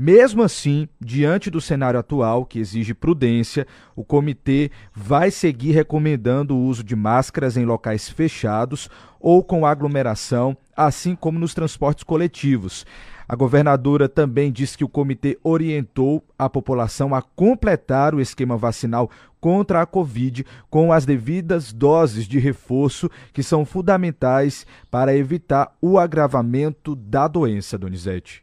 mesmo 0.00 0.44
assim, 0.44 0.88
diante 1.00 1.50
do 1.50 1.60
cenário 1.60 1.98
atual, 1.98 2.46
que 2.46 2.60
exige 2.60 2.94
prudência, 2.94 3.66
o 3.96 4.04
comitê 4.04 4.70
vai 4.94 5.28
seguir 5.28 5.72
recomendando 5.72 6.54
o 6.54 6.62
uso 6.66 6.84
de 6.84 6.94
máscaras 6.94 7.56
em 7.56 7.64
locais 7.64 8.08
fechados 8.08 8.88
ou 9.18 9.42
com 9.42 9.66
aglomeração, 9.66 10.56
assim 10.76 11.16
como 11.16 11.40
nos 11.40 11.52
transportes 11.52 12.04
coletivos. 12.04 12.86
A 13.28 13.36
governadora 13.36 14.08
também 14.08 14.50
disse 14.50 14.78
que 14.78 14.84
o 14.84 14.88
comitê 14.88 15.38
orientou 15.44 16.24
a 16.38 16.48
população 16.48 17.14
a 17.14 17.20
completar 17.20 18.14
o 18.14 18.22
esquema 18.22 18.56
vacinal 18.56 19.10
contra 19.38 19.82
a 19.82 19.86
Covid 19.86 20.46
com 20.70 20.90
as 20.90 21.04
devidas 21.04 21.70
doses 21.70 22.26
de 22.26 22.38
reforço 22.38 23.10
que 23.34 23.42
são 23.42 23.66
fundamentais 23.66 24.66
para 24.90 25.14
evitar 25.14 25.76
o 25.82 25.98
agravamento 25.98 26.96
da 26.96 27.28
doença, 27.28 27.76
Donizete. 27.76 28.42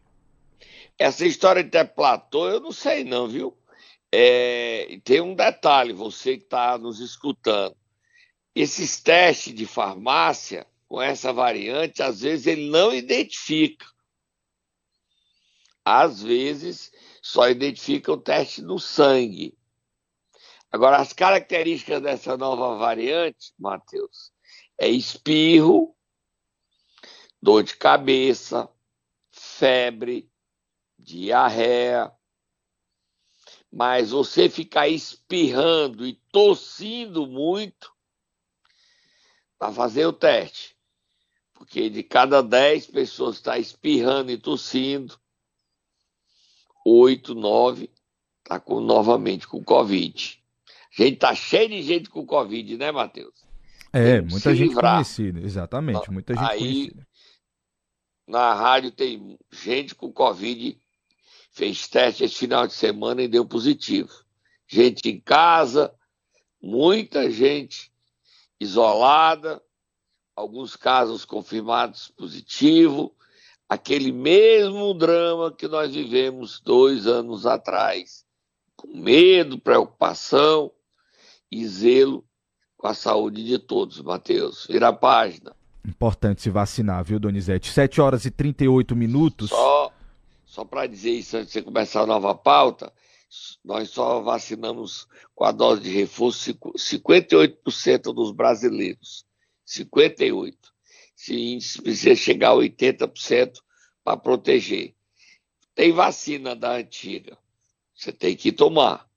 Essa 0.99 1.25
história 1.25 1.63
de 1.63 1.71
ter 1.71 1.85
platô, 1.85 2.47
eu 2.47 2.59
não 2.59 2.71
sei 2.71 3.03
não, 3.03 3.27
viu? 3.27 3.57
É, 4.11 4.99
tem 5.03 5.19
um 5.19 5.33
detalhe, 5.33 5.93
você 5.93 6.37
que 6.37 6.43
está 6.43 6.77
nos 6.77 6.99
escutando. 6.99 7.75
Esses 8.55 9.01
testes 9.01 9.53
de 9.53 9.65
farmácia 9.65 10.65
com 10.87 11.01
essa 11.01 11.33
variante, 11.33 12.03
às 12.03 12.21
vezes 12.21 12.45
ele 12.45 12.69
não 12.69 12.93
identifica. 12.93 13.94
Às 15.85 16.23
vezes 16.23 16.91
só 17.21 17.47
identifica 17.47 18.11
o 18.11 18.17
teste 18.17 18.63
no 18.63 18.79
sangue. 18.79 19.55
Agora, 20.71 20.97
as 20.97 21.13
características 21.13 22.01
dessa 22.01 22.35
nova 22.35 22.75
variante, 22.75 23.53
Matheus, 23.57 24.33
é 24.79 24.89
espirro, 24.89 25.95
dor 27.39 27.63
de 27.63 27.77
cabeça, 27.77 28.67
febre, 29.31 30.29
diarreia. 30.97 32.11
Mas 33.71 34.09
você 34.09 34.49
ficar 34.49 34.87
espirrando 34.87 36.05
e 36.05 36.13
tossindo 36.31 37.27
muito 37.27 37.93
para 39.57 39.71
fazer 39.71 40.05
o 40.07 40.13
teste. 40.13 40.75
Porque 41.53 41.89
de 41.89 42.01
cada 42.03 42.41
10 42.41 42.87
pessoas 42.87 43.35
está 43.35 43.57
espirrando 43.57 44.31
e 44.31 44.37
tossindo, 44.37 45.19
8, 46.85 47.33
9 47.33 47.89
está 48.43 48.59
com, 48.59 48.79
novamente 48.79 49.47
com 49.47 49.63
Covid. 49.63 50.39
A 50.97 51.03
gente 51.03 51.17
tá 51.17 51.33
cheio 51.33 51.67
de 51.69 51.81
gente 51.81 52.09
com 52.09 52.25
Covid, 52.25 52.77
né, 52.77 52.91
Matheus? 52.91 53.33
É, 53.91 54.21
muita 54.21 54.55
gente 54.55 54.69
livrar. 54.69 54.95
conhecida, 54.95 55.41
exatamente, 55.41 56.11
muita 56.11 56.33
gente 56.33 56.45
Aí, 56.45 56.59
conhecida. 56.59 57.07
Na 58.27 58.53
rádio 58.53 58.91
tem 58.91 59.37
gente 59.51 59.95
com 59.95 60.11
Covid 60.11 60.79
fez 61.55 61.87
teste 61.87 62.23
esse 62.25 62.35
final 62.35 62.67
de 62.67 62.73
semana 62.73 63.21
e 63.21 63.29
deu 63.29 63.45
positivo. 63.45 64.11
Gente 64.67 65.07
em 65.07 65.21
casa, 65.21 65.93
muita 66.61 67.31
gente 67.31 67.89
isolada, 68.59 69.63
alguns 70.35 70.75
casos 70.75 71.23
confirmados 71.23 72.09
positivo, 72.09 73.15
aquele 73.69 74.11
mesmo 74.11 74.93
drama 74.93 75.51
que 75.51 75.67
nós 75.67 75.93
vivemos 75.93 76.59
dois 76.59 77.07
anos 77.07 77.45
atrás, 77.45 78.25
com 78.75 78.87
medo, 78.87 79.59
preocupação 79.59 80.71
e 81.51 81.65
zelo 81.67 82.25
com 82.77 82.87
a 82.87 82.93
saúde 82.93 83.43
de 83.43 83.57
todos, 83.57 84.01
Matheus. 84.01 84.67
Vira 84.69 84.89
a 84.89 84.93
página. 84.93 85.55
Importante 85.87 86.41
se 86.41 86.49
vacinar, 86.49 87.03
viu, 87.03 87.19
Donizete? 87.19 87.71
7 87.71 88.01
horas 88.01 88.25
e 88.25 88.31
38 88.31 88.95
minutos. 88.95 89.49
Só 89.49 89.91
só 90.55 90.63
para 90.63 90.87
dizer 90.87 91.11
isso 91.11 91.35
antes 91.35 91.47
de 91.47 91.59
você 91.59 91.61
começar 91.61 92.03
a 92.03 92.05
nova 92.05 92.33
pauta, 92.33 92.93
nós 93.61 93.89
só 93.89 94.21
vacinamos 94.21 95.05
com 95.35 95.43
a 95.43 95.51
dose 95.51 95.81
de 95.81 95.89
reforço 95.89 96.53
58% 96.53 98.13
dos 98.13 98.31
brasileiros. 98.31 99.25
58%. 99.67 100.55
Esse 101.17 101.35
índice 101.35 101.81
precisa 101.81 102.15
chegar 102.15 102.49
a 102.49 102.55
80% 102.55 103.53
para 104.03 104.17
proteger. 104.17 104.93
Tem 105.73 105.91
vacina 105.91 106.55
da 106.55 106.75
antiga. 106.75 107.37
Você 107.95 108.11
tem 108.11 108.35
que 108.35 108.51
tomar, 108.51 109.07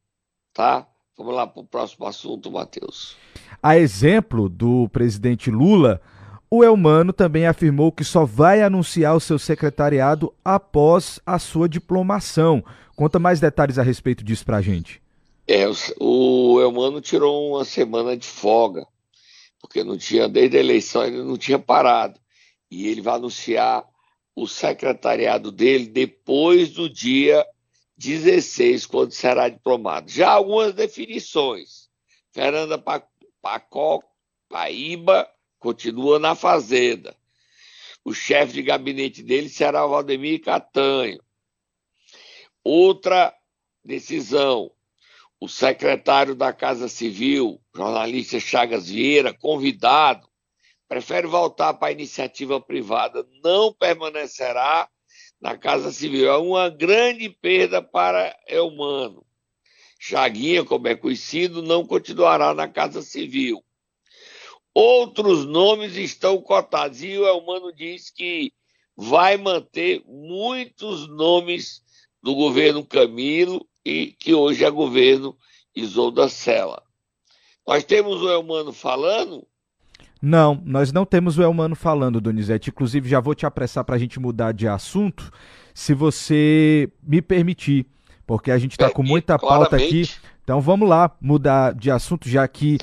tá? 0.52 0.87
Vamos 1.17 1.35
lá 1.35 1.47
para 1.47 1.61
o 1.61 1.67
próximo 1.67 2.07
assunto, 2.07 2.50
Matheus. 2.50 3.17
A 3.61 3.76
exemplo 3.76 4.49
do 4.49 4.88
presidente 4.90 5.50
Lula, 5.50 6.00
o 6.49 6.62
Elmano 6.62 7.12
também 7.12 7.47
afirmou 7.47 7.90
que 7.90 8.05
só 8.05 8.25
vai 8.25 8.62
anunciar 8.62 9.17
o 9.17 9.21
seu 9.21 9.38
secretariado 9.38 10.33
após 10.45 11.21
a 11.26 11.38
sua 11.38 11.69
diplomação. 11.69 12.64
Conta 12.97 13.19
mais 13.19 13.40
detalhes 13.40 13.78
a 13.78 13.83
respeito 13.83 14.25
disso 14.25 14.45
pra 14.45 14.62
gente. 14.62 15.02
É, 15.47 15.64
o 15.99 16.61
Elmano 16.61 17.00
tirou 17.00 17.50
uma 17.50 17.64
semana 17.64 18.17
de 18.17 18.26
folga, 18.26 18.87
porque 19.60 19.82
não 19.82 19.96
tinha, 19.96 20.28
desde 20.28 20.56
a 20.56 20.60
eleição 20.60 21.04
ele 21.04 21.22
não 21.22 21.36
tinha 21.36 21.58
parado. 21.58 22.20
E 22.70 22.86
ele 22.86 23.00
vai 23.00 23.14
anunciar 23.14 23.84
o 24.34 24.46
secretariado 24.46 25.50
dele 25.50 25.86
depois 25.86 26.70
do 26.70 26.88
dia 26.88 27.44
16, 27.96 28.86
quando 28.86 29.12
será 29.12 29.48
diplomado. 29.48 30.10
Já 30.10 30.30
algumas 30.30 30.72
definições. 30.72 31.88
Fernanda 32.32 32.78
Pacó 33.42 34.00
Paíba 34.48 35.28
continua 35.58 36.18
na 36.18 36.34
Fazenda. 36.34 37.16
O 38.04 38.14
chefe 38.14 38.52
de 38.52 38.62
gabinete 38.62 39.22
dele 39.22 39.48
será 39.48 39.84
Valdemir 39.86 40.40
Catanho. 40.40 41.20
Outra 42.62 43.34
decisão: 43.84 44.70
o 45.40 45.49
secretário 45.49 46.35
da 46.35 46.52
Casa 46.52 46.88
Civil, 46.88 47.61
jornalista 47.75 48.40
Chagas 48.40 48.88
Vieira, 48.88 49.33
convidado, 49.33 50.28
prefere 50.88 51.26
voltar 51.26 51.75
para 51.75 51.88
a 51.88 51.92
iniciativa 51.92 52.61
privada, 52.61 53.26
não 53.45 53.73
permanecerá 53.73 54.88
na 55.40 55.57
Casa 55.57 55.92
Civil. 55.92 56.28
É 56.28 56.37
uma 56.37 56.68
grande 56.68 57.28
perda 57.28 57.80
para 57.80 58.37
Elmano. 58.49 59.25
Chaguinha, 60.00 60.64
como 60.64 60.88
é 60.88 60.95
conhecido, 60.95 61.62
não 61.62 61.87
continuará 61.87 62.54
na 62.54 62.68
Casa 62.68 63.02
Civil. 63.02 63.62
Outros 64.75 65.45
nomes 65.45 65.97
estão 65.97 66.40
cotados 66.40 67.02
e 67.02 67.18
o 67.18 67.26
Elmano 67.26 67.73
diz 67.73 68.11
que 68.11 68.52
vai 68.97 69.37
manter 69.37 70.02
muitos 70.07 71.09
nomes 71.09 71.83
do 72.23 72.35
governo 72.35 72.85
Camilo 72.85 73.68
e 73.88 74.12
que 74.12 74.35
hoje 74.35 74.64
é 74.64 74.71
governo 74.71 75.35
Isolda 75.75 76.28
Sela. 76.28 76.83
Nós 77.66 77.85
temos 77.85 78.21
o 78.23 78.28
Elmano 78.28 78.73
falando? 78.73 79.47
Não, 80.21 80.61
nós 80.64 80.92
não 80.92 81.07
temos 81.07 81.38
o 81.38 81.42
Elmano 81.42 81.75
falando, 81.75 82.21
Donizete. 82.21 82.71
Inclusive, 82.71 83.09
já 83.09 83.21
vou 83.21 83.35
te 83.35 83.47
apressar 83.47 83.85
para 83.85 83.97
a 83.97 83.99
gente 83.99 84.21
mudar 84.21 84.52
de 84.52 84.66
assunto, 84.66 85.30
se 85.73 85.95
você 85.95 86.90
me 87.02 87.23
permitir, 87.23 87.87
porque 88.26 88.50
a 88.50 88.59
gente 88.59 88.73
está 88.73 88.90
com 88.90 89.02
muita 89.02 89.38
pauta 89.38 89.76
aqui. 89.76 90.09
Então 90.49 90.62
vamos 90.62 90.88
lá, 90.88 91.11
mudar 91.21 91.75
de 91.75 91.90
assunto, 91.90 92.26
já 92.26 92.49
que, 92.49 92.78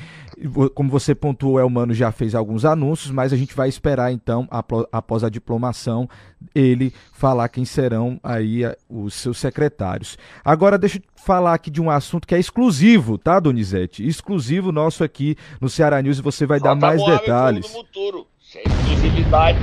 como 0.76 0.88
você 0.88 1.16
pontuou, 1.16 1.56
o 1.56 1.60
Elmano 1.60 1.96
já 1.96 2.12
fez 2.12 2.36
alguns 2.36 2.64
anúncios, 2.64 3.10
mas 3.10 3.34
a 3.34 3.36
gente 3.36 3.56
vai 3.56 3.68
esperar 3.68 4.12
então, 4.12 4.48
após 4.92 5.24
a 5.24 5.30
diplomação, 5.30 6.08
ele 6.54 6.94
falar 7.12 7.50
quem 7.50 7.66
serão 7.66 8.20
aí 8.24 8.64
eh, 8.64 8.78
os 8.88 9.16
seus 9.16 9.40
secretários. 9.40 10.16
Agora 10.44 10.78
deixa 10.78 11.00
eu 11.00 11.02
falar 11.16 11.56
aqui 11.56 11.72
de 11.72 11.82
um 11.82 11.90
assunto 11.90 12.28
que 12.28 12.36
é 12.36 12.40
exclusivo, 12.40 13.18
tá, 13.18 13.40
Donizete? 13.40 14.08
Exclusivo 14.08 14.72
nosso 14.72 15.04
aqui 15.04 15.36
no 15.60 15.68
Ceará 15.68 16.00
News 16.04 16.20
e 16.20 16.22
você 16.22 16.46
vai 16.46 16.60
dar 16.60 16.76
mais 16.76 17.04
detalhes. 17.04 17.66
Futuro, 17.66 18.28
sem 18.40 18.62
exclusividade. 18.62 19.58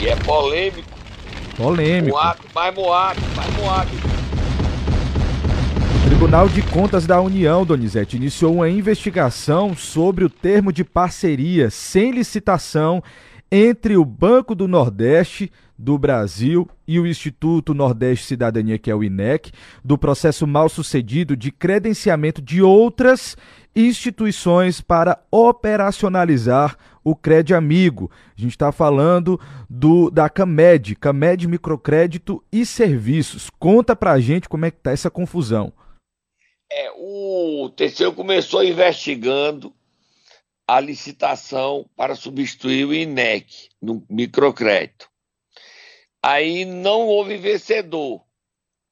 E 0.00 0.08
é 0.08 0.16
polêmico. 0.16 0.90
Polêmico. 1.56 2.16
Moato, 2.16 2.42
mais 2.52 2.74
moato, 2.74 3.20
mais 3.36 3.56
moato. 3.56 4.17
Tribunal 6.18 6.48
de 6.48 6.62
Contas 6.62 7.06
da 7.06 7.20
União, 7.20 7.64
Donizete, 7.64 8.16
iniciou 8.16 8.56
uma 8.56 8.68
investigação 8.68 9.76
sobre 9.76 10.24
o 10.24 10.28
termo 10.28 10.72
de 10.72 10.82
parceria 10.82 11.70
sem 11.70 12.10
licitação 12.10 13.00
entre 13.52 13.96
o 13.96 14.04
Banco 14.04 14.52
do 14.52 14.66
Nordeste 14.66 15.48
do 15.78 15.96
Brasil 15.96 16.68
e 16.88 16.98
o 16.98 17.06
Instituto 17.06 17.72
Nordeste 17.72 18.26
Cidadania, 18.26 18.80
que 18.80 18.90
é 18.90 18.94
o 18.96 19.04
INEC, 19.04 19.52
do 19.84 19.96
processo 19.96 20.44
mal 20.44 20.68
sucedido 20.68 21.36
de 21.36 21.52
credenciamento 21.52 22.42
de 22.42 22.60
outras 22.60 23.36
instituições 23.76 24.80
para 24.80 25.20
operacionalizar 25.30 26.76
o 27.04 27.14
Crédito 27.14 27.54
Amigo. 27.54 28.10
A 28.36 28.40
gente 28.40 28.50
está 28.50 28.72
falando 28.72 29.38
do 29.70 30.10
da 30.10 30.28
CAMED, 30.28 30.96
CAMED 30.96 31.46
Microcrédito 31.46 32.42
e 32.50 32.66
Serviços. 32.66 33.48
Conta 33.56 33.94
pra 33.94 34.18
gente 34.18 34.48
como 34.48 34.64
é 34.64 34.70
que 34.72 34.78
tá 34.78 34.90
essa 34.90 35.08
confusão. 35.08 35.72
É, 36.70 36.90
o 36.94 37.70
TCU 37.70 38.12
começou 38.14 38.62
investigando 38.62 39.74
a 40.66 40.80
licitação 40.80 41.88
para 41.96 42.14
substituir 42.14 42.84
o 42.84 42.92
INEC 42.92 43.70
no 43.80 44.04
microcrédito. 44.08 45.10
Aí 46.22 46.66
não 46.66 47.06
houve 47.06 47.38
vencedor. 47.38 48.22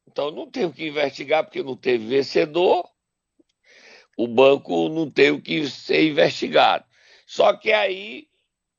Então 0.08 0.30
não 0.30 0.50
teve 0.50 0.72
que 0.72 0.88
investigar 0.88 1.44
porque 1.44 1.62
não 1.62 1.76
teve 1.76 2.06
vencedor. 2.06 2.88
O 4.16 4.26
banco 4.26 4.88
não 4.88 5.10
teve 5.10 5.42
que 5.42 5.68
ser 5.68 6.08
investigado. 6.08 6.86
Só 7.26 7.52
que 7.54 7.70
aí, 7.72 8.28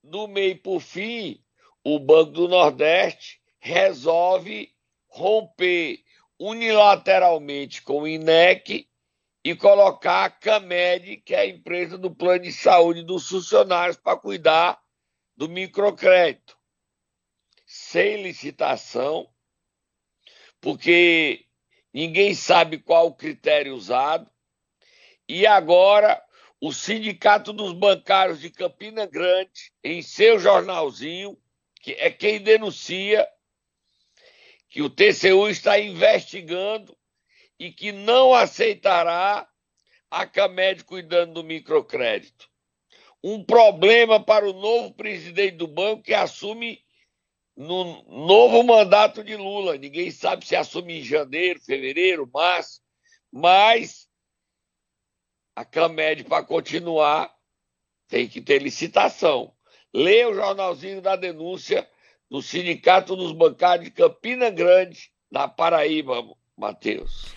do 0.03 0.27
meio 0.27 0.57
para 0.57 0.71
o 0.71 0.79
fim, 0.79 1.39
o 1.83 1.99
Banco 1.99 2.31
do 2.31 2.47
Nordeste 2.47 3.39
resolve 3.59 4.71
romper 5.07 5.99
unilateralmente 6.39 7.81
com 7.81 8.01
o 8.01 8.07
INEC 8.07 8.87
e 9.43 9.55
colocar 9.55 10.25
a 10.25 10.29
CAMED, 10.29 11.17
que 11.17 11.33
é 11.33 11.39
a 11.39 11.47
empresa 11.47 11.97
do 11.97 12.13
plano 12.13 12.43
de 12.43 12.51
saúde 12.51 13.03
dos 13.03 13.29
funcionários, 13.29 13.97
para 13.97 14.17
cuidar 14.17 14.79
do 15.35 15.47
microcrédito. 15.47 16.57
Sem 17.65 18.21
licitação, 18.23 19.29
porque 20.59 21.45
ninguém 21.93 22.33
sabe 22.33 22.77
qual 22.77 23.07
o 23.07 23.15
critério 23.15 23.75
usado. 23.75 24.29
E 25.27 25.45
agora 25.45 26.21
o 26.59 26.71
Sindicato 26.71 27.53
dos 27.53 27.73
Bancários 27.73 28.39
de 28.39 28.49
Campina 28.49 29.05
Grande, 29.05 29.71
em 29.83 30.01
seu 30.01 30.39
jornalzinho, 30.39 31.37
que 31.81 31.91
é 31.93 32.09
quem 32.09 32.41
denuncia 32.41 33.27
que 34.69 34.81
o 34.81 34.89
TCU 34.89 35.47
está 35.49 35.79
investigando 35.79 36.95
e 37.59 37.71
que 37.71 37.91
não 37.91 38.33
aceitará 38.33 39.47
a 40.09 40.25
CAMED 40.25 40.83
cuidando 40.83 41.35
do 41.35 41.43
microcrédito. 41.43 42.49
Um 43.23 43.43
problema 43.43 44.23
para 44.23 44.47
o 44.47 44.53
novo 44.53 44.93
presidente 44.93 45.57
do 45.57 45.67
banco 45.67 46.03
que 46.03 46.13
assume 46.13 46.81
no 47.55 48.03
novo 48.03 48.61
mandato 48.63 49.23
de 49.23 49.35
Lula. 49.35 49.77
Ninguém 49.77 50.11
sabe 50.11 50.45
se 50.45 50.55
assume 50.55 50.99
em 50.99 51.03
janeiro, 51.03 51.59
fevereiro, 51.59 52.29
março, 52.31 52.79
mas 53.31 54.07
a 55.55 55.65
CAMED, 55.65 56.25
para 56.25 56.45
continuar, 56.45 57.33
tem 58.07 58.27
que 58.27 58.39
ter 58.39 58.61
licitação. 58.61 59.51
Leia 59.91 60.29
o 60.29 60.35
jornalzinho 60.35 61.01
da 61.01 61.15
denúncia 61.15 61.89
do 62.29 62.41
Sindicato 62.41 63.15
dos 63.15 63.31
Bancários 63.31 63.85
de 63.85 63.91
Campina 63.91 64.49
Grande, 64.49 65.11
na 65.31 65.47
Paraíba, 65.47 66.23
Matheus. 66.57 67.36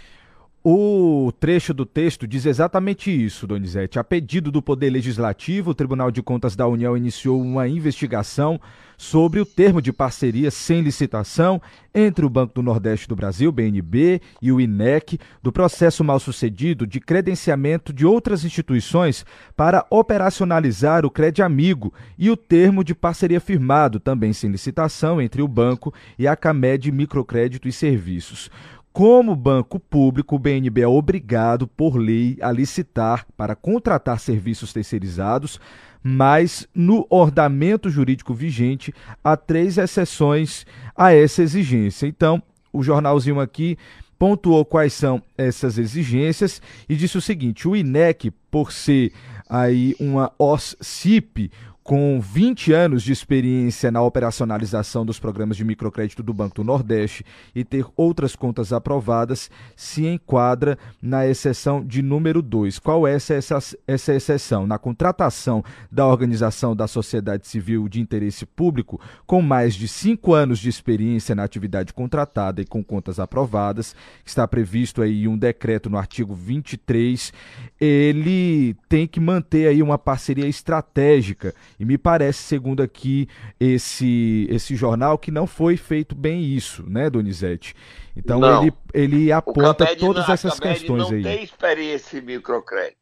O 0.63 1.33
trecho 1.41 1.73
do 1.73 1.87
texto 1.87 2.27
diz 2.27 2.45
exatamente 2.45 3.11
isso, 3.11 3.47
Donizete. 3.47 3.99
A 3.99 4.05
pedido 4.05 4.53
do 4.53 4.61
Poder 4.61 4.91
Legislativo, 4.91 5.71
o 5.71 5.75
Tribunal 5.75 6.11
de 6.11 6.23
Contas 6.23 6.55
da 6.55 6.67
União 6.67 6.95
iniciou 6.95 7.41
uma 7.41 7.67
investigação 7.67 8.61
sobre 8.99 9.41
o 9.41 9.47
termo 9.47 9.81
de 9.81 9.91
parceria 9.91 10.51
sem 10.51 10.83
licitação 10.83 11.63
entre 11.95 12.27
o 12.27 12.29
Banco 12.29 12.53
do 12.53 12.63
Nordeste 12.63 13.09
do 13.09 13.17
Brasil, 13.17 13.51
BNB, 13.51 14.21
e 14.43 14.53
o 14.53 14.61
INEC, 14.61 15.19
do 15.43 15.51
processo 15.51 16.05
mal 16.05 16.21
sucedido 16.21 16.87
de 16.87 17.01
credenciamento 17.01 17.91
de 17.91 18.05
outras 18.05 18.45
instituições 18.45 19.25
para 19.57 19.87
operacionalizar 19.89 21.07
o 21.07 21.11
Crédito 21.11 21.43
Amigo 21.43 21.95
e 22.19 22.29
o 22.29 22.37
termo 22.37 22.85
de 22.85 22.95
parceria 22.95 23.41
firmado, 23.41 23.99
também 23.99 24.35
sem 24.35 24.51
licitação, 24.51 25.23
entre 25.23 25.41
o 25.41 25.49
banco 25.49 25.95
e 26.19 26.29
a 26.29 26.37
CAMED 26.37 26.93
Microcrédito 26.93 27.67
e 27.67 27.73
Serviços. 27.73 28.51
Como 28.93 29.37
banco 29.37 29.79
público, 29.79 30.35
o 30.35 30.39
BNB 30.39 30.83
é 30.83 30.89
obrigado, 30.89 31.67
por 31.67 31.97
lei, 31.97 32.37
a 32.43 32.51
licitar 32.51 33.25
para 33.37 33.55
contratar 33.55 34.19
serviços 34.19 34.73
terceirizados, 34.73 35.61
mas 36.03 36.67
no 36.75 37.07
ordenamento 37.09 37.89
jurídico 37.89 38.35
vigente 38.35 38.93
há 39.23 39.37
três 39.37 39.79
exceções 39.79 40.67
a 40.97 41.13
essa 41.13 41.41
exigência. 41.41 42.07
Então, 42.07 42.43
o 42.73 42.83
jornalzinho 42.83 43.39
aqui 43.39 43.79
pontuou 44.19 44.65
quais 44.65 44.93
são 44.93 45.23
essas 45.39 45.79
exigências 45.79 46.61
e 46.89 46.97
disse 46.97 47.17
o 47.17 47.23
seguinte: 47.23 47.69
o 47.69 47.77
INEC, 47.77 48.33
por 48.51 48.73
ser 48.73 49.13
aí 49.49 49.95
uma 50.01 50.33
OSCIP, 50.37 51.51
com 51.83 52.21
20 52.21 52.73
anos 52.73 53.03
de 53.03 53.13
experiência 53.13 53.91
na 53.91 54.03
operacionalização 54.03 55.05
dos 55.05 55.19
programas 55.19 55.57
de 55.57 55.65
microcrédito 55.65 56.23
do 56.23 56.33
Banco 56.33 56.57
do 56.57 56.65
Nordeste 56.65 57.25
e 57.55 57.65
ter 57.65 57.87
outras 57.97 58.37
contas 58.37 58.73
aprovadas, 58.73 59.51
se 59.75 60.07
enquadra 60.07 60.79
na 61.03 61.27
exceção 61.27 61.85
de 61.85 62.03
número 62.03 62.43
2. 62.43 62.79
Qual 62.79 63.09
é 63.09 63.15
essa, 63.15 63.35
essa, 63.35 63.59
essa 63.87 64.15
exceção? 64.15 64.67
Na 64.67 64.79
contratação 64.79 65.65
da 65.91 66.07
organização 66.07 66.77
da 66.77 66.87
sociedade 66.87 67.47
civil 67.47 67.89
de 67.89 68.01
interesse 68.01 68.45
público 68.45 69.01
com 69.27 69.41
mais 69.41 69.75
de 69.75 69.89
5 69.89 70.35
anos 70.35 70.59
de 70.59 70.69
experiência 70.69 71.35
na 71.35 71.45
atividade 71.45 71.93
contratada 71.93 72.61
e 72.61 72.67
com 72.67 72.85
contas 72.85 73.19
aprovadas, 73.19 73.97
está 74.25 74.47
previsto 74.47 75.03
aí 75.03 75.27
um 75.27 75.37
decreto 75.37 75.89
no 75.89 75.99
artigo 75.99 76.35
23, 76.35 77.33
ele 77.81 78.77
tem 78.89 79.07
que 79.07 79.19
manter 79.19 79.67
aí 79.67 79.83
uma 79.83 79.99
parceria 79.99 80.47
estratégica 80.47 81.55
E 81.81 81.85
me 81.87 81.97
parece, 81.97 82.43
segundo 82.43 82.83
aqui 82.83 83.27
esse, 83.59 84.47
esse 84.51 84.77
jornal, 84.77 85.17
que 85.17 85.31
não 85.31 85.47
foi 85.47 85.79
feito 85.79 86.15
bem 86.15 86.43
isso, 86.45 86.85
né, 86.87 87.09
Donizete? 87.09 87.75
Então 88.15 88.39
ele, 88.63 88.73
ele 88.93 89.33
aponta 89.33 89.97
todas 89.97 90.29
não, 90.29 90.35
essas 90.35 90.61
questões 90.61 91.05
não 91.05 91.17
aí. 91.17 91.23
Não 91.23 91.31
tem 91.31 91.43
experiência 91.43 92.19
em 92.19 92.21
microcrédito. 92.21 92.99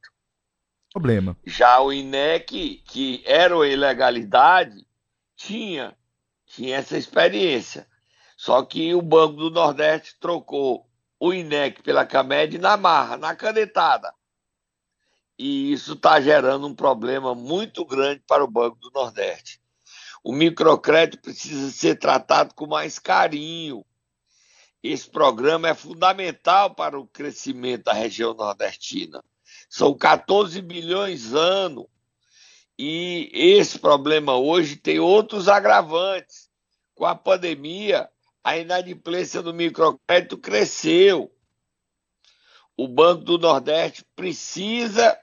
Problema. 0.93 1.37
Já 1.45 1.81
o 1.81 1.93
INEC, 1.93 2.85
que 2.87 3.21
era 3.27 3.53
uma 3.53 3.67
ilegalidade, 3.67 4.87
tinha, 5.35 5.97
tinha 6.47 6.77
essa 6.77 6.97
experiência. 6.97 7.85
Só 8.37 8.63
que 8.63 8.95
o 8.95 9.03
Banco 9.03 9.35
do 9.35 9.51
Nordeste 9.51 10.15
trocou 10.21 10.87
o 11.19 11.35
INEC 11.35 11.83
pela 11.83 12.07
CAMED 12.07 12.59
na 12.59 12.77
marra, 12.77 13.17
na 13.17 13.35
canetada. 13.35 14.15
E 15.39 15.73
isso 15.73 15.93
está 15.93 16.21
gerando 16.21 16.67
um 16.67 16.75
problema 16.75 17.35
muito 17.35 17.85
grande 17.85 18.23
para 18.27 18.43
o 18.43 18.51
Banco 18.51 18.77
do 18.81 18.91
Nordeste. 18.91 19.61
O 20.25 20.33
microcrédito 20.33 21.23
precisa 21.23 21.71
ser 21.71 21.97
tratado 21.97 22.55
com 22.55 22.67
mais 22.67 22.99
carinho. 22.99 23.85
Esse 24.83 25.09
programa 25.09 25.69
é 25.69 25.75
fundamental 25.75 26.75
para 26.75 26.99
o 26.99 27.07
crescimento 27.07 27.85
da 27.85 27.93
região 27.93 28.35
nordestina. 28.35 29.23
São 29.69 29.97
14 29.97 30.61
bilhões 30.61 31.33
ano. 31.35 31.89
E 32.79 33.31
esse 33.33 33.79
problema 33.79 34.37
hoje 34.37 34.77
tem 34.77 34.99
outros 34.99 35.49
agravantes. 35.49 36.49
Com 36.95 37.07
a 37.07 37.15
pandemia, 37.15 38.09
a 38.43 38.57
inadimplência 38.57 39.43
do 39.43 39.53
microcrédito 39.53 40.39
cresceu. 40.39 41.33
O 42.77 42.87
Banco 42.87 43.25
do 43.25 43.39
Nordeste 43.39 44.05
precisa, 44.15 45.19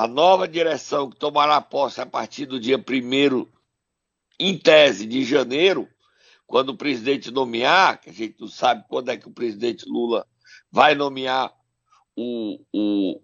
a 0.00 0.08
nova 0.08 0.48
direção 0.48 1.10
que 1.10 1.18
tomará 1.18 1.60
posse 1.60 2.00
a 2.00 2.06
partir 2.06 2.46
do 2.46 2.58
dia 2.58 2.78
1 2.78 3.46
em 4.38 4.56
tese, 4.56 5.04
de 5.04 5.22
janeiro, 5.26 5.86
quando 6.46 6.70
o 6.70 6.76
presidente 6.76 7.30
nomear, 7.30 8.00
que 8.00 8.08
a 8.08 8.12
gente 8.12 8.40
não 8.40 8.48
sabe 8.48 8.82
quando 8.88 9.10
é 9.10 9.18
que 9.18 9.28
o 9.28 9.32
presidente 9.32 9.84
Lula 9.86 10.26
vai 10.72 10.94
nomear 10.94 11.54
o, 12.16 12.64
o, 12.72 13.20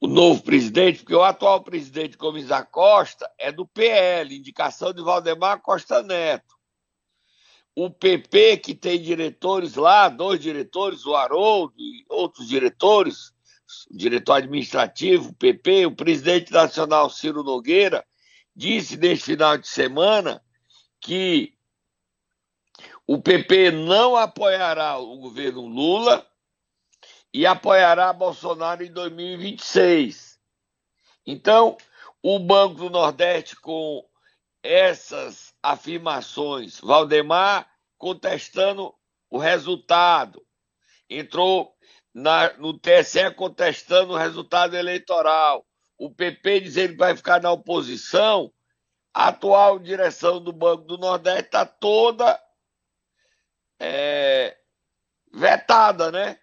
o 0.00 0.06
novo 0.06 0.44
presidente, 0.44 1.00
porque 1.00 1.16
o 1.16 1.24
atual 1.24 1.60
presidente 1.64 2.16
Gomes 2.16 2.46
da 2.46 2.64
Costa 2.64 3.28
é 3.36 3.50
do 3.50 3.66
PL, 3.66 4.36
indicação 4.36 4.92
de 4.92 5.02
Valdemar 5.02 5.60
Costa 5.60 6.04
Neto. 6.04 6.54
O 7.74 7.90
PP, 7.90 8.58
que 8.58 8.76
tem 8.76 9.02
diretores 9.02 9.74
lá, 9.74 10.08
dois 10.08 10.38
diretores, 10.38 11.04
o 11.04 11.16
Haroldo 11.16 11.74
e 11.76 12.04
outros 12.08 12.46
diretores, 12.46 13.36
diretor 13.90 14.34
administrativo, 14.34 15.34
PP, 15.34 15.86
o 15.86 15.94
presidente 15.94 16.52
nacional 16.52 17.10
Ciro 17.10 17.42
Nogueira, 17.42 18.04
disse 18.54 18.96
neste 18.96 19.26
final 19.26 19.56
de 19.56 19.68
semana 19.68 20.42
que 21.00 21.54
o 23.06 23.20
PP 23.20 23.70
não 23.70 24.16
apoiará 24.16 24.98
o 24.98 25.18
governo 25.18 25.66
Lula 25.66 26.26
e 27.32 27.46
apoiará 27.46 28.12
Bolsonaro 28.12 28.84
em 28.84 28.92
2026. 28.92 30.38
Então, 31.26 31.76
o 32.22 32.38
Banco 32.38 32.74
do 32.74 32.90
Nordeste, 32.90 33.56
com 33.56 34.04
essas 34.62 35.54
afirmações, 35.62 36.80
Valdemar 36.80 37.70
contestando 37.96 38.94
o 39.30 39.38
resultado, 39.38 40.44
entrou 41.08 41.77
na, 42.14 42.52
no 42.54 42.78
TSE 42.78 43.30
contestando 43.36 44.12
o 44.12 44.16
resultado 44.16 44.76
eleitoral, 44.76 45.66
o 45.96 46.10
PP 46.10 46.60
dizendo 46.60 46.92
que 46.92 46.98
vai 46.98 47.16
ficar 47.16 47.40
na 47.40 47.50
oposição, 47.50 48.52
a 49.12 49.28
atual 49.28 49.78
direção 49.78 50.42
do 50.42 50.52
Banco 50.52 50.84
do 50.84 50.98
Nordeste 50.98 51.46
está 51.46 51.66
toda 51.66 52.40
é, 53.80 54.56
vetada, 55.32 56.10
né? 56.10 56.38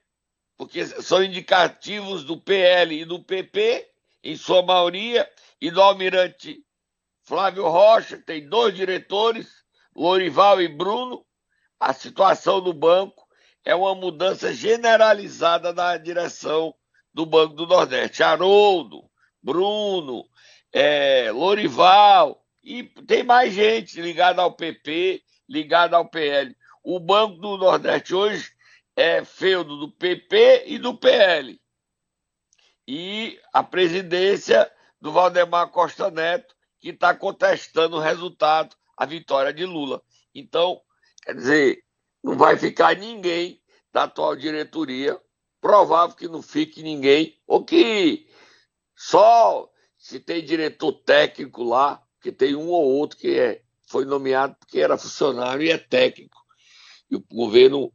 porque 0.58 0.86
são 0.86 1.24
indicativos 1.24 2.24
do 2.24 2.40
PL 2.40 3.02
e 3.02 3.06
do 3.06 3.24
PP, 3.24 3.88
em 4.24 4.36
sua 4.36 4.62
maioria, 4.62 5.30
e 5.60 5.70
do 5.70 5.82
almirante 5.82 6.64
Flávio 7.24 7.68
Rocha, 7.68 8.18
tem 8.18 8.48
dois 8.48 8.74
diretores, 8.76 9.48
Lorival 9.96 10.62
e 10.62 10.68
Bruno. 10.68 11.26
A 11.80 11.94
situação 11.94 12.62
do 12.62 12.74
banco 12.74 13.25
é 13.66 13.74
uma 13.74 13.96
mudança 13.96 14.54
generalizada 14.54 15.74
na 15.74 15.98
direção 15.98 16.74
do 17.12 17.26
Banco 17.26 17.56
do 17.56 17.66
Nordeste. 17.66 18.22
Haroldo, 18.22 19.10
Bruno, 19.42 20.24
é, 20.72 21.32
Lorival, 21.32 22.46
e 22.64 22.84
tem 22.84 23.24
mais 23.24 23.54
gente 23.54 24.00
ligada 24.00 24.42
ao 24.42 24.54
PP, 24.54 25.24
ligada 25.50 25.98
ao 25.98 26.08
PL. 26.08 26.56
O 26.84 27.00
Banco 27.00 27.38
do 27.38 27.58
Nordeste 27.58 28.14
hoje 28.14 28.52
é 28.96 29.26
feudo 29.26 29.78
do 29.78 29.92
PP 29.92 30.66
e 30.68 30.78
do 30.78 30.96
PL. 30.96 31.60
E 32.88 33.40
a 33.52 33.64
presidência 33.64 34.72
do 35.02 35.12
Valdemar 35.12 35.70
Costa 35.70 36.12
Neto, 36.12 36.56
que 36.80 36.90
está 36.90 37.16
contestando 37.16 37.98
o 37.98 38.02
resultado, 38.02 38.76
a 38.96 39.06
vitória 39.06 39.52
de 39.52 39.66
Lula. 39.66 40.02
Então, 40.34 40.80
quer 41.24 41.36
dizer, 41.36 41.85
não 42.26 42.36
vai 42.36 42.58
ficar 42.58 42.98
ninguém 42.98 43.62
da 43.94 44.06
atual 44.06 44.36
diretoria, 44.36 45.22
provável 45.62 46.16
que 46.16 46.28
não 46.28 46.42
fique 46.42 46.82
ninguém, 46.82 47.40
ou 47.46 47.64
que 47.64 48.28
só 48.96 49.72
se 49.96 50.20
tem 50.20 50.44
diretor 50.44 50.92
técnico 50.92 51.64
lá, 51.64 52.04
que 52.20 52.32
tem 52.32 52.56
um 52.56 52.68
ou 52.68 52.84
outro 52.84 53.20
que 53.20 53.40
é, 53.40 53.62
foi 53.88 54.06
nomeado 54.06 54.56
porque 54.60 54.80
era 54.80 54.98
funcionário 54.98 55.62
e 55.62 55.70
é 55.70 55.78
técnico. 55.78 56.44
E 57.12 57.16
o 57.16 57.24
governo 57.32 57.94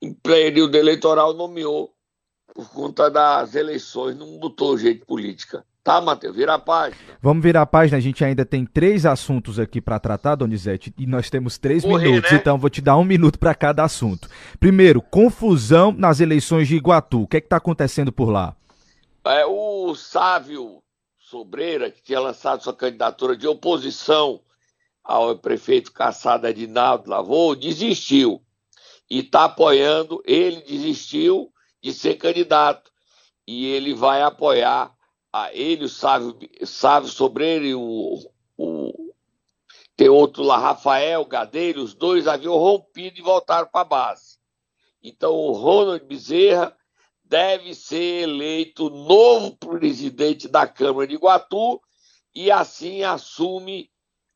em 0.00 0.14
período 0.14 0.76
eleitoral 0.76 1.34
nomeou 1.34 1.94
por 2.54 2.66
conta 2.70 3.10
das 3.10 3.54
eleições, 3.54 4.16
não 4.16 4.38
botou 4.38 4.78
jeito 4.78 5.04
política. 5.04 5.66
Tá, 5.82 5.98
Matheus? 5.98 6.36
Vira 6.36 6.54
a 6.54 6.58
página. 6.58 7.18
Vamos 7.22 7.42
virar 7.42 7.62
a 7.62 7.66
página. 7.66 7.96
A 7.96 8.00
gente 8.00 8.22
ainda 8.22 8.44
tem 8.44 8.66
três 8.66 9.06
assuntos 9.06 9.58
aqui 9.58 9.80
para 9.80 9.98
tratar, 9.98 10.34
Donizete, 10.34 10.92
e 10.98 11.06
nós 11.06 11.30
temos 11.30 11.56
três 11.56 11.82
Correr, 11.82 12.08
minutos, 12.08 12.30
né? 12.30 12.36
então 12.36 12.58
vou 12.58 12.68
te 12.68 12.82
dar 12.82 12.98
um 12.98 13.04
minuto 13.04 13.38
para 13.38 13.54
cada 13.54 13.82
assunto. 13.82 14.28
Primeiro, 14.58 15.00
confusão 15.00 15.90
nas 15.90 16.20
eleições 16.20 16.68
de 16.68 16.76
Iguatu. 16.76 17.22
O 17.22 17.26
que 17.26 17.38
é 17.38 17.40
que 17.40 17.46
está 17.46 17.56
acontecendo 17.56 18.12
por 18.12 18.28
lá? 18.28 18.54
É, 19.24 19.46
o 19.46 19.94
Sávio 19.94 20.82
Sobreira, 21.18 21.90
que 21.90 22.02
tinha 22.02 22.20
lançado 22.20 22.62
sua 22.62 22.74
candidatura 22.74 23.34
de 23.34 23.46
oposição 23.46 24.40
ao 25.02 25.38
prefeito 25.38 25.92
caçado 25.92 26.46
Edinaldo 26.46 27.08
Lavou, 27.08 27.56
desistiu 27.56 28.42
e 29.10 29.20
está 29.20 29.44
apoiando. 29.44 30.22
Ele 30.26 30.60
desistiu 30.60 31.50
de 31.82 31.94
ser 31.94 32.16
candidato 32.16 32.90
e 33.46 33.66
ele 33.66 33.94
vai 33.94 34.20
apoiar 34.20 34.92
a 35.32 35.52
ele, 35.54 35.84
o 35.84 35.88
Sávio, 35.88 36.36
Sávio 36.64 37.08
Sobreiro 37.08 37.64
e 37.64 37.74
o, 37.74 38.30
o 38.56 39.10
tem 40.00 40.08
outro 40.08 40.42
lá, 40.42 40.56
Rafael 40.56 41.26
Gadeiro, 41.26 41.82
os 41.82 41.92
dois 41.92 42.26
haviam 42.26 42.56
rompido 42.56 43.18
e 43.18 43.22
voltaram 43.22 43.68
para 43.68 43.82
a 43.82 43.84
base. 43.84 44.38
Então 45.02 45.34
o 45.34 45.52
Ronald 45.52 46.02
Bezerra 46.06 46.74
deve 47.22 47.74
ser 47.74 48.22
eleito 48.22 48.88
novo 48.88 49.54
presidente 49.58 50.48
da 50.48 50.66
Câmara 50.66 51.06
de 51.06 51.16
Iguatu 51.16 51.78
e 52.34 52.50
assim 52.50 53.02
assume 53.02 53.90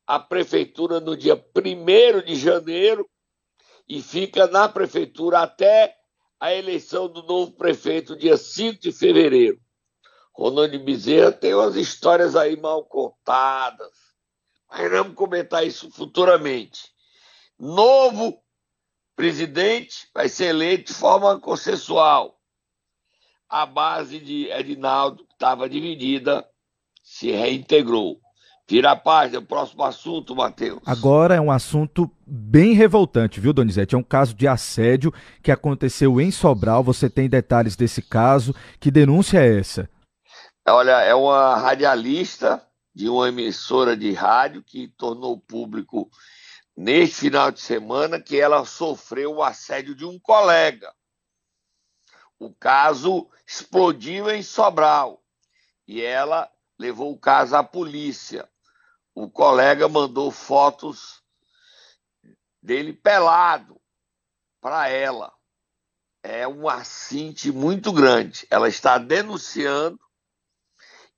a 0.07 0.19
prefeitura 0.21 1.01
no 1.01 1.17
dia 1.17 1.35
1 1.35 2.27
de 2.27 2.37
janeiro 2.37 3.09
e 3.89 4.03
fica 4.03 4.47
na 4.47 4.69
prefeitura 4.69 5.41
até 5.41 5.97
a 6.39 6.53
eleição 6.53 7.09
do 7.09 7.23
novo 7.23 7.53
prefeito, 7.53 8.19
dia 8.19 8.37
5 8.37 8.83
de 8.83 8.93
fevereiro. 8.93 9.59
Ronaldo 10.35 10.79
Bezerra 10.81 11.31
tem 11.31 11.55
umas 11.55 11.77
histórias 11.77 12.35
aí 12.35 12.61
mal 12.61 12.85
contadas, 12.85 13.93
mas 14.69 14.91
vamos 14.91 15.15
comentar 15.15 15.65
isso 15.65 15.91
futuramente. 15.91 16.91
Novo 17.59 18.37
presidente 19.15 20.09
vai 20.13 20.29
ser 20.29 20.47
eleito 20.47 20.93
de 20.93 20.99
forma 20.99 21.39
consensual. 21.39 22.37
A 23.49 23.65
base 23.65 24.19
de 24.19 24.51
Edinaldo, 24.51 25.25
que 25.25 25.35
estava 25.35 25.69
dividida, 25.69 26.45
se 27.01 27.31
reintegrou. 27.31 28.19
Vira 28.67 28.93
a 28.93 28.97
página, 28.97 29.39
o 29.39 29.47
próximo 29.47 29.85
assunto, 29.85 30.35
Matheus. 30.35 30.81
Agora 30.87 31.35
é 31.35 31.41
um 31.41 31.51
assunto 31.51 32.11
bem 32.27 32.73
revoltante, 32.73 33.39
viu, 33.39 33.53
Donizete? 33.53 33.95
É 33.95 33.99
um 33.99 34.03
caso 34.03 34.35
de 34.35 34.49
assédio 34.49 35.13
que 35.43 35.53
aconteceu 35.53 36.19
em 36.21 36.31
Sobral. 36.31 36.83
Você 36.83 37.09
tem 37.11 37.29
detalhes 37.29 37.77
desse 37.77 38.01
caso. 38.01 38.55
Que 38.81 38.91
denúncia 38.91 39.39
é 39.39 39.59
essa? 39.59 39.89
Olha, 40.67 41.03
é 41.03 41.15
uma 41.15 41.57
radialista 41.57 42.67
de 42.95 43.07
uma 43.07 43.29
emissora 43.29 43.95
de 43.95 44.13
rádio 44.13 44.63
que 44.63 44.89
tornou 44.89 45.39
público 45.39 46.11
neste 46.75 47.17
final 47.17 47.51
de 47.51 47.61
semana 47.61 48.19
que 48.19 48.41
ela 48.41 48.65
sofreu 48.65 49.35
o 49.35 49.43
assédio 49.43 49.95
de 49.95 50.07
um 50.07 50.19
colega. 50.19 50.91
O 52.39 52.55
caso 52.55 53.29
explodiu 53.47 54.31
em 54.31 54.43
Sobral 54.43 55.23
e 55.87 56.01
ela 56.01 56.51
levou 56.79 57.13
o 57.13 57.19
caso 57.19 57.55
à 57.57 57.63
polícia. 57.63 58.49
O 59.15 59.29
colega 59.29 59.87
mandou 59.87 60.31
fotos 60.31 61.23
dele 62.63 62.95
pelado 62.95 63.79
para 64.63 64.89
ela. 64.89 65.31
É 66.23 66.49
um 66.49 66.71
assinte 66.71 67.53
muito 67.53 67.93
grande. 67.93 68.47
Ela 68.51 68.67
está 68.67 68.97
denunciando 68.97 70.04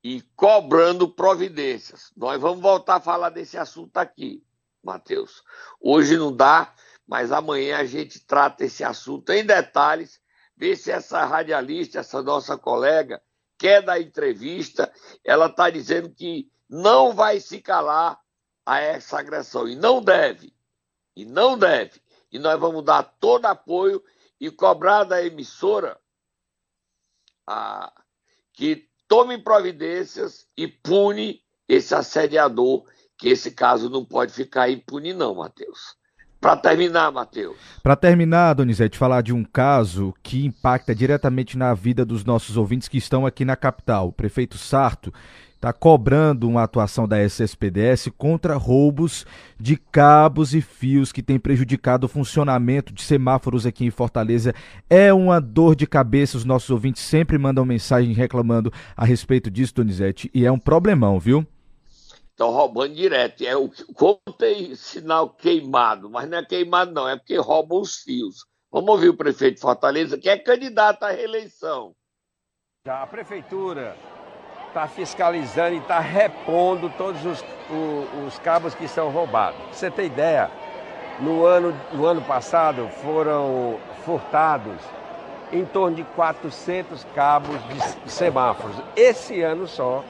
e 0.09 0.23
cobrando 0.37 1.09
providências. 1.09 2.13
Nós 2.17 2.41
vamos 2.41 2.63
voltar 2.63 2.95
a 2.95 3.01
falar 3.01 3.31
desse 3.31 3.59
assunto 3.59 3.97
aqui, 3.97 4.41
Matheus. 4.81 5.43
Hoje 5.81 6.17
não 6.17 6.33
dá, 6.33 6.73
mas 7.05 7.33
amanhã 7.33 7.79
a 7.79 7.85
gente 7.85 8.21
trata 8.21 8.65
esse 8.65 8.85
assunto 8.85 9.31
em 9.31 9.45
detalhes, 9.45 10.21
ver 10.57 10.77
se 10.77 10.93
essa 10.93 11.25
radialista, 11.25 11.99
essa 11.99 12.23
nossa 12.23 12.57
colega, 12.57 13.21
quer 13.59 13.83
dar 13.83 14.01
entrevista. 14.01 14.93
Ela 15.25 15.47
está 15.47 15.71
dizendo 15.71 16.09
que 16.09 16.49
não 16.69 17.13
vai 17.13 17.41
se 17.41 17.61
calar 17.61 18.21
a 18.65 18.79
essa 18.79 19.19
agressão, 19.19 19.67
e 19.67 19.75
não 19.75 20.01
deve, 20.01 20.55
e 21.17 21.25
não 21.25 21.59
deve. 21.59 22.01
E 22.31 22.39
nós 22.39 22.61
vamos 22.61 22.85
dar 22.85 23.03
todo 23.03 23.47
apoio 23.47 24.01
e 24.39 24.53
cobrar 24.53 25.03
da 25.03 25.21
emissora 25.21 25.99
a, 27.45 27.93
que 28.53 28.89
tome 29.09 29.39
providências 29.39 30.47
e 30.57 30.67
pune 30.69 31.41
esse 31.69 31.95
assediador, 31.95 32.85
que 33.19 33.29
esse 33.29 33.51
caso 33.51 33.89
não 33.89 34.05
pode 34.05 34.33
ficar 34.33 34.71
impune 34.71 35.13
não, 35.13 35.35
Matheus. 35.35 35.97
Para 36.41 36.57
terminar, 36.57 37.11
Matheus. 37.11 37.57
Para 37.83 37.97
terminar, 37.97 38.55
Donizete, 38.55 38.99
falar 38.99 39.23
de 39.23 39.33
um 39.33 39.43
caso 39.43 40.15
que 40.23 40.45
impacta 40.45 40.95
diretamente 40.95 41.57
na 41.57 41.75
vida 41.75 42.05
dos 42.05 42.25
nossos 42.25 42.57
ouvintes 42.57 42.89
que 42.89 42.99
estão 42.99 43.27
aqui 43.27 43.45
na 43.45 43.57
capital. 43.57 44.09
O 44.09 44.13
prefeito 44.13 44.59
Sarto 44.59 45.13
está 45.57 45.73
cobrando 45.73 46.49
uma 46.49 46.63
atuação 46.63 47.09
da 47.09 47.21
SSPDS 47.21 48.09
contra 48.17 48.57
roubos 48.57 49.27
de 49.59 49.77
cabos 49.77 50.55
e 50.55 50.61
fios 50.61 51.11
que 51.11 51.23
tem 51.23 51.39
prejudicado 51.39 52.05
o 52.05 52.09
funcionamento 52.09 52.93
de 52.93 53.03
semáforos 53.03 53.67
aqui 53.67 53.85
em 53.85 53.91
Fortaleza. 53.91 54.55
É 54.89 55.13
uma 55.13 55.41
dor 55.41 55.75
de 55.75 55.87
cabeça, 55.87 56.37
os 56.37 56.45
nossos 56.45 56.71
ouvintes 56.71 57.03
sempre 57.03 57.39
mandam 57.39 57.65
mensagem 57.65 58.13
reclamando 58.13 58.73
a 58.97 59.05
respeito 59.05 59.51
disso, 59.51 59.75
Donizete, 59.75 60.31
e 60.33 60.45
é 60.45 60.53
um 60.53 60.59
problemão, 60.59 61.19
viu? 61.19 61.47
Estão 62.31 62.51
roubando 62.51 62.95
direto. 62.95 63.43
É 63.43 63.57
o 63.57 63.71
como 63.95 64.21
tem 64.39 64.75
sinal 64.75 65.31
queimado, 65.31 66.11
mas 66.11 66.29
não 66.29 66.39
é 66.39 66.45
queimado, 66.45 66.93
não, 66.93 67.09
é 67.09 67.17
porque 67.17 67.37
roubam 67.39 67.81
os 67.81 67.97
fios. 67.97 68.45
Vamos 68.71 68.91
ouvir 68.91 69.09
o 69.09 69.17
prefeito 69.17 69.55
de 69.55 69.63
Fortaleza, 69.63 70.19
que 70.19 70.29
é 70.29 70.37
candidato 70.37 71.03
à 71.05 71.11
reeleição. 71.11 71.95
Já 72.87 73.03
a 73.03 73.07
prefeitura 73.07 73.97
está 74.77 74.87
fiscalizando 74.87 75.75
e 75.75 75.79
está 75.79 75.99
repondo 75.99 76.93
todos 76.99 77.25
os, 77.25 77.43
os, 77.71 78.27
os, 78.27 78.39
cabos 78.41 78.75
que 78.75 78.87
são 78.87 79.09
roubados. 79.09 79.59
Pra 79.59 79.73
você 79.73 79.91
ter 79.91 80.05
ideia, 80.05 80.51
no 81.19 81.47
ano, 81.47 81.75
no 81.95 82.05
ano 82.05 82.21
passado 82.21 82.87
foram 83.03 83.79
furtados 84.05 84.77
em 85.51 85.65
torno 85.65 85.97
de 85.97 86.05
400 86.05 87.07
cabos 87.15 87.59
de 88.05 88.13
semáforos. 88.13 88.77
Esse 88.95 89.41
ano 89.41 89.67
só 89.67 90.05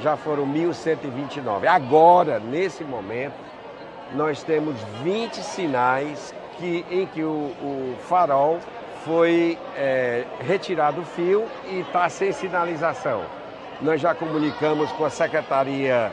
já 0.00 0.16
foram 0.16 0.46
1.129. 0.46 1.66
Agora, 1.66 2.38
nesse 2.38 2.84
momento, 2.84 3.34
nós 4.14 4.44
temos 4.44 4.76
20 5.02 5.34
sinais 5.42 6.32
que, 6.58 6.86
em 6.88 7.06
que 7.06 7.24
o, 7.24 7.52
o 7.60 7.96
farol 8.02 8.60
foi 9.04 9.58
é, 9.76 10.24
retirado 10.38 11.00
o 11.00 11.04
fio 11.04 11.44
e 11.66 11.80
está 11.80 12.08
sem 12.08 12.30
sinalização. 12.30 13.39
Nós 13.82 14.00
já 14.00 14.14
comunicamos 14.14 14.92
com 14.92 15.04
a 15.04 15.10
Secretaria 15.10 16.12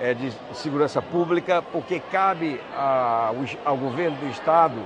é, 0.00 0.14
de 0.14 0.32
Segurança 0.54 1.02
Pública, 1.02 1.62
porque 1.72 2.00
cabe 2.00 2.60
ao 3.64 3.76
governo 3.76 4.16
do 4.18 4.28
Estado 4.28 4.80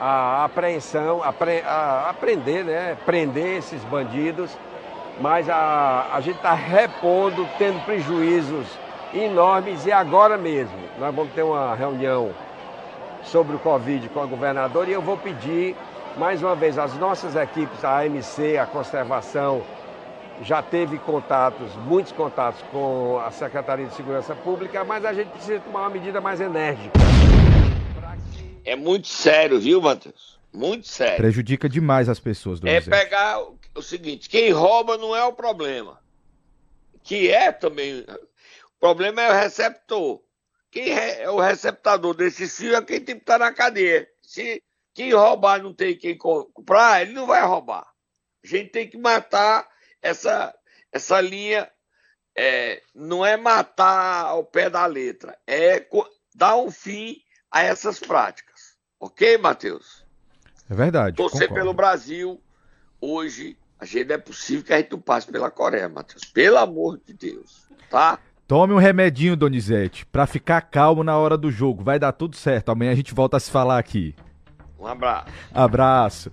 a 0.00 0.44
apreensão, 0.44 1.22
a 1.22 2.14
prender, 2.14 2.64
né, 2.64 2.96
prender 3.04 3.58
esses 3.58 3.84
bandidos 3.84 4.56
mas 5.20 5.48
a, 5.50 6.06
a 6.12 6.20
gente 6.20 6.36
está 6.36 6.54
repondo, 6.54 7.46
tendo 7.58 7.84
prejuízos 7.84 8.66
enormes 9.12 9.84
e 9.84 9.92
agora 9.92 10.38
mesmo 10.38 10.78
nós 10.98 11.14
vamos 11.14 11.32
ter 11.32 11.42
uma 11.42 11.74
reunião 11.74 12.30
sobre 13.22 13.54
o 13.54 13.58
Covid 13.58 14.08
com 14.08 14.22
a 14.22 14.26
governadora 14.26 14.88
e 14.88 14.94
eu 14.94 15.02
vou 15.02 15.18
pedir 15.18 15.76
mais 16.16 16.42
uma 16.42 16.54
vez 16.54 16.78
as 16.78 16.96
nossas 16.96 17.36
equipes, 17.36 17.84
a 17.84 18.00
AMC, 18.00 18.56
a 18.56 18.66
Conservação, 18.66 19.62
já 20.42 20.62
teve 20.62 20.98
contatos, 20.98 21.74
muitos 21.86 22.12
contatos 22.12 22.62
com 22.70 23.18
a 23.18 23.30
Secretaria 23.30 23.86
de 23.86 23.94
Segurança 23.94 24.34
Pública, 24.34 24.84
mas 24.84 25.04
a 25.04 25.12
gente 25.12 25.28
precisa 25.28 25.60
tomar 25.60 25.80
uma 25.80 25.90
medida 25.90 26.20
mais 26.20 26.40
enérgica. 26.40 26.98
É 28.64 28.74
muito 28.74 29.08
sério, 29.08 29.60
viu, 29.60 29.80
Matheus? 29.80 30.38
Muito 30.52 30.88
sério. 30.88 31.16
Prejudica 31.16 31.68
demais 31.68 32.08
as 32.08 32.18
pessoas. 32.18 32.58
Do 32.58 32.68
é 32.68 32.80
pegar 32.80 33.38
o 33.74 33.82
seguinte: 33.82 34.28
quem 34.28 34.50
rouba 34.50 34.96
não 34.96 35.14
é 35.14 35.24
o 35.24 35.32
problema. 35.32 36.00
Que 37.02 37.30
é 37.30 37.52
também. 37.52 38.00
O 38.00 38.80
problema 38.80 39.22
é 39.22 39.30
o 39.30 39.34
receptor. 39.34 40.20
Quem 40.70 40.90
é 40.90 41.28
o 41.30 41.40
receptador 41.40 42.14
desse 42.14 42.48
fio 42.48 42.74
é 42.74 42.82
quem 42.82 43.00
tem 43.00 43.16
que 43.16 43.22
estar 43.22 43.38
na 43.38 43.52
cadeia. 43.52 44.08
Se 44.22 44.62
quem 44.94 45.12
roubar 45.12 45.62
não 45.62 45.72
tem 45.72 45.96
quem 45.96 46.16
comprar, 46.16 47.02
ele 47.02 47.12
não 47.12 47.26
vai 47.26 47.44
roubar. 47.44 47.86
A 48.42 48.46
gente 48.46 48.70
tem 48.70 48.88
que 48.88 48.96
matar 48.96 49.66
essa, 50.02 50.54
essa 50.92 51.20
linha. 51.20 51.70
É, 52.36 52.80
não 52.94 53.26
é 53.26 53.36
matar 53.36 54.26
ao 54.26 54.44
pé 54.44 54.70
da 54.70 54.86
letra, 54.86 55.36
é 55.46 55.84
dar 56.34 56.56
um 56.56 56.70
fim 56.70 57.16
a 57.50 57.60
essas 57.62 57.98
práticas. 57.98 58.76
Ok, 59.00 59.36
Matheus? 59.36 60.06
É 60.70 60.74
verdade. 60.74 61.16
Você 61.16 61.48
pelo 61.48 61.74
Brasil, 61.74 62.40
hoje 63.00 63.58
a 63.80 63.84
gente 63.84 64.12
é 64.12 64.18
possível 64.18 64.64
que 64.64 64.72
a 64.72 64.76
gente 64.76 64.92
não 64.92 65.00
passe 65.00 65.26
pela 65.26 65.50
Coreia, 65.50 65.88
Matheus. 65.88 66.24
Pelo 66.24 66.58
amor 66.58 67.00
de 67.04 67.14
Deus, 67.14 67.66
tá? 67.90 68.18
Tome 68.46 68.72
um 68.72 68.78
remedinho, 68.78 69.36
Donizete, 69.36 70.04
para 70.06 70.26
ficar 70.26 70.60
calmo 70.60 71.02
na 71.02 71.16
hora 71.16 71.36
do 71.36 71.50
jogo. 71.50 71.82
Vai 71.82 71.98
dar 71.98 72.12
tudo 72.12 72.36
certo. 72.36 72.70
Amanhã 72.70 72.92
a 72.92 72.96
gente 72.96 73.14
volta 73.14 73.36
a 73.36 73.40
se 73.40 73.50
falar 73.50 73.78
aqui. 73.78 74.14
Um 74.78 74.86
abraço. 74.86 75.32
Abraço. 75.54 76.32